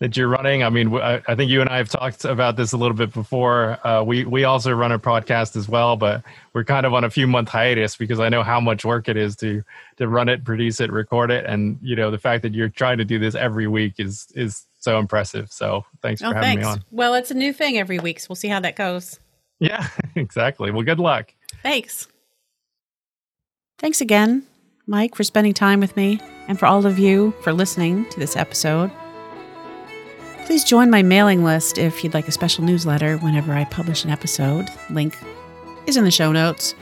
that 0.00 0.16
you're 0.16 0.28
running. 0.28 0.62
I 0.62 0.70
mean, 0.70 0.94
I, 0.96 1.22
I, 1.28 1.34
think 1.34 1.50
you 1.50 1.60
and 1.60 1.70
I 1.70 1.76
have 1.76 1.88
talked 1.88 2.24
about 2.24 2.56
this 2.56 2.72
a 2.72 2.76
little 2.76 2.96
bit 2.96 3.12
before. 3.12 3.78
Uh, 3.86 4.02
we 4.02 4.24
we 4.24 4.44
also 4.44 4.72
run 4.72 4.92
a 4.92 4.98
podcast 4.98 5.56
as 5.56 5.68
well, 5.68 5.96
but 5.96 6.22
we're 6.52 6.64
kind 6.64 6.84
of 6.84 6.94
on 6.94 7.04
a 7.04 7.10
few 7.10 7.26
month 7.26 7.48
hiatus 7.48 7.96
because 7.96 8.20
I 8.20 8.28
know 8.28 8.42
how 8.42 8.60
much 8.60 8.84
work 8.84 9.08
it 9.08 9.16
is 9.16 9.36
to 9.36 9.62
to 9.96 10.08
run 10.08 10.28
it, 10.28 10.44
produce 10.44 10.80
it, 10.80 10.90
record 10.92 11.30
it, 11.30 11.46
and 11.46 11.78
you 11.80 11.96
know 11.96 12.10
the 12.10 12.18
fact 12.18 12.42
that 12.42 12.54
you're 12.54 12.68
trying 12.68 12.98
to 12.98 13.04
do 13.04 13.18
this 13.18 13.34
every 13.34 13.66
week 13.66 13.94
is 13.98 14.26
is 14.34 14.64
so 14.80 14.98
impressive. 14.98 15.50
So 15.52 15.84
thanks 16.02 16.22
oh, 16.22 16.30
for 16.30 16.34
having 16.34 16.58
thanks. 16.60 16.64
me 16.64 16.72
on. 16.72 16.84
Well, 16.90 17.14
it's 17.14 17.30
a 17.30 17.34
new 17.34 17.52
thing 17.52 17.78
every 17.78 17.98
week, 17.98 18.20
so 18.20 18.26
we'll 18.28 18.36
see 18.36 18.48
how 18.48 18.60
that 18.60 18.76
goes. 18.76 19.18
Yeah, 19.60 19.88
exactly. 20.16 20.70
Well, 20.70 20.82
good 20.82 20.98
luck. 20.98 21.32
Thanks. 21.62 22.08
Thanks 23.78 24.00
again, 24.00 24.44
Mike, 24.86 25.14
for 25.14 25.24
spending 25.24 25.54
time 25.54 25.80
with 25.80 25.96
me, 25.96 26.20
and 26.48 26.58
for 26.58 26.66
all 26.66 26.84
of 26.84 26.98
you 26.98 27.32
for 27.42 27.52
listening 27.52 28.08
to 28.10 28.20
this 28.20 28.36
episode. 28.36 28.90
Please 30.46 30.62
join 30.62 30.90
my 30.90 31.02
mailing 31.02 31.42
list 31.42 31.78
if 31.78 32.04
you'd 32.04 32.14
like 32.14 32.28
a 32.28 32.32
special 32.32 32.64
newsletter 32.64 33.16
whenever 33.18 33.54
I 33.54 33.64
publish 33.64 34.04
an 34.04 34.10
episode. 34.10 34.68
Link 34.90 35.16
is 35.86 35.96
in 35.96 36.04
the 36.04 36.10
show 36.10 36.32
notes. 36.32 36.74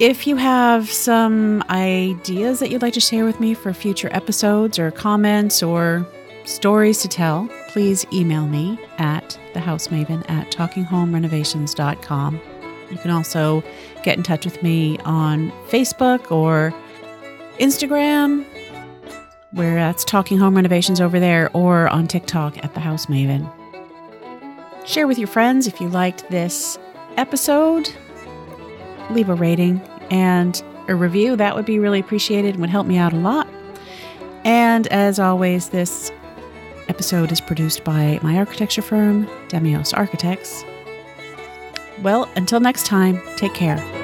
If 0.00 0.26
you 0.26 0.36
have 0.36 0.90
some 0.90 1.62
ideas 1.70 2.60
that 2.60 2.70
you'd 2.70 2.82
like 2.82 2.94
to 2.94 3.00
share 3.00 3.24
with 3.24 3.40
me 3.40 3.54
for 3.54 3.72
future 3.72 4.08
episodes 4.10 4.78
or 4.78 4.90
comments 4.90 5.62
or 5.62 6.06
stories 6.44 7.00
to 7.02 7.08
tell, 7.08 7.48
please 7.68 8.06
email 8.12 8.46
me 8.46 8.78
at 8.98 9.38
thehousemaven 9.52 10.28
at 10.28 10.50
talkinghomerenovations.com. 10.50 12.40
You 12.90 12.98
can 12.98 13.10
also 13.10 13.62
get 14.02 14.16
in 14.16 14.22
touch 14.22 14.44
with 14.44 14.62
me 14.62 14.98
on 15.00 15.50
Facebook 15.68 16.32
or 16.32 16.74
Instagram 17.58 18.44
where 19.54 19.76
that's 19.76 20.04
Talking 20.04 20.38
Home 20.38 20.56
Renovations 20.56 21.00
over 21.00 21.20
there, 21.20 21.50
or 21.54 21.88
on 21.88 22.06
TikTok 22.06 22.62
at 22.64 22.74
The 22.74 22.80
House 22.80 23.06
Maven. 23.06 23.50
Share 24.84 25.06
with 25.06 25.18
your 25.18 25.28
friends 25.28 25.66
if 25.66 25.80
you 25.80 25.88
liked 25.88 26.28
this 26.28 26.78
episode. 27.16 27.88
Leave 29.10 29.28
a 29.28 29.34
rating 29.34 29.80
and 30.10 30.62
a 30.88 30.94
review. 30.94 31.36
That 31.36 31.54
would 31.54 31.64
be 31.64 31.78
really 31.78 32.00
appreciated 32.00 32.54
and 32.54 32.60
would 32.60 32.70
help 32.70 32.86
me 32.86 32.98
out 32.98 33.12
a 33.12 33.16
lot. 33.16 33.48
And 34.44 34.86
as 34.88 35.18
always, 35.18 35.70
this 35.70 36.12
episode 36.88 37.32
is 37.32 37.40
produced 37.40 37.84
by 37.84 38.18
my 38.22 38.36
architecture 38.36 38.82
firm, 38.82 39.26
Demios 39.48 39.96
Architects. 39.96 40.64
Well, 42.02 42.28
until 42.36 42.60
next 42.60 42.86
time, 42.86 43.22
take 43.36 43.54
care. 43.54 44.03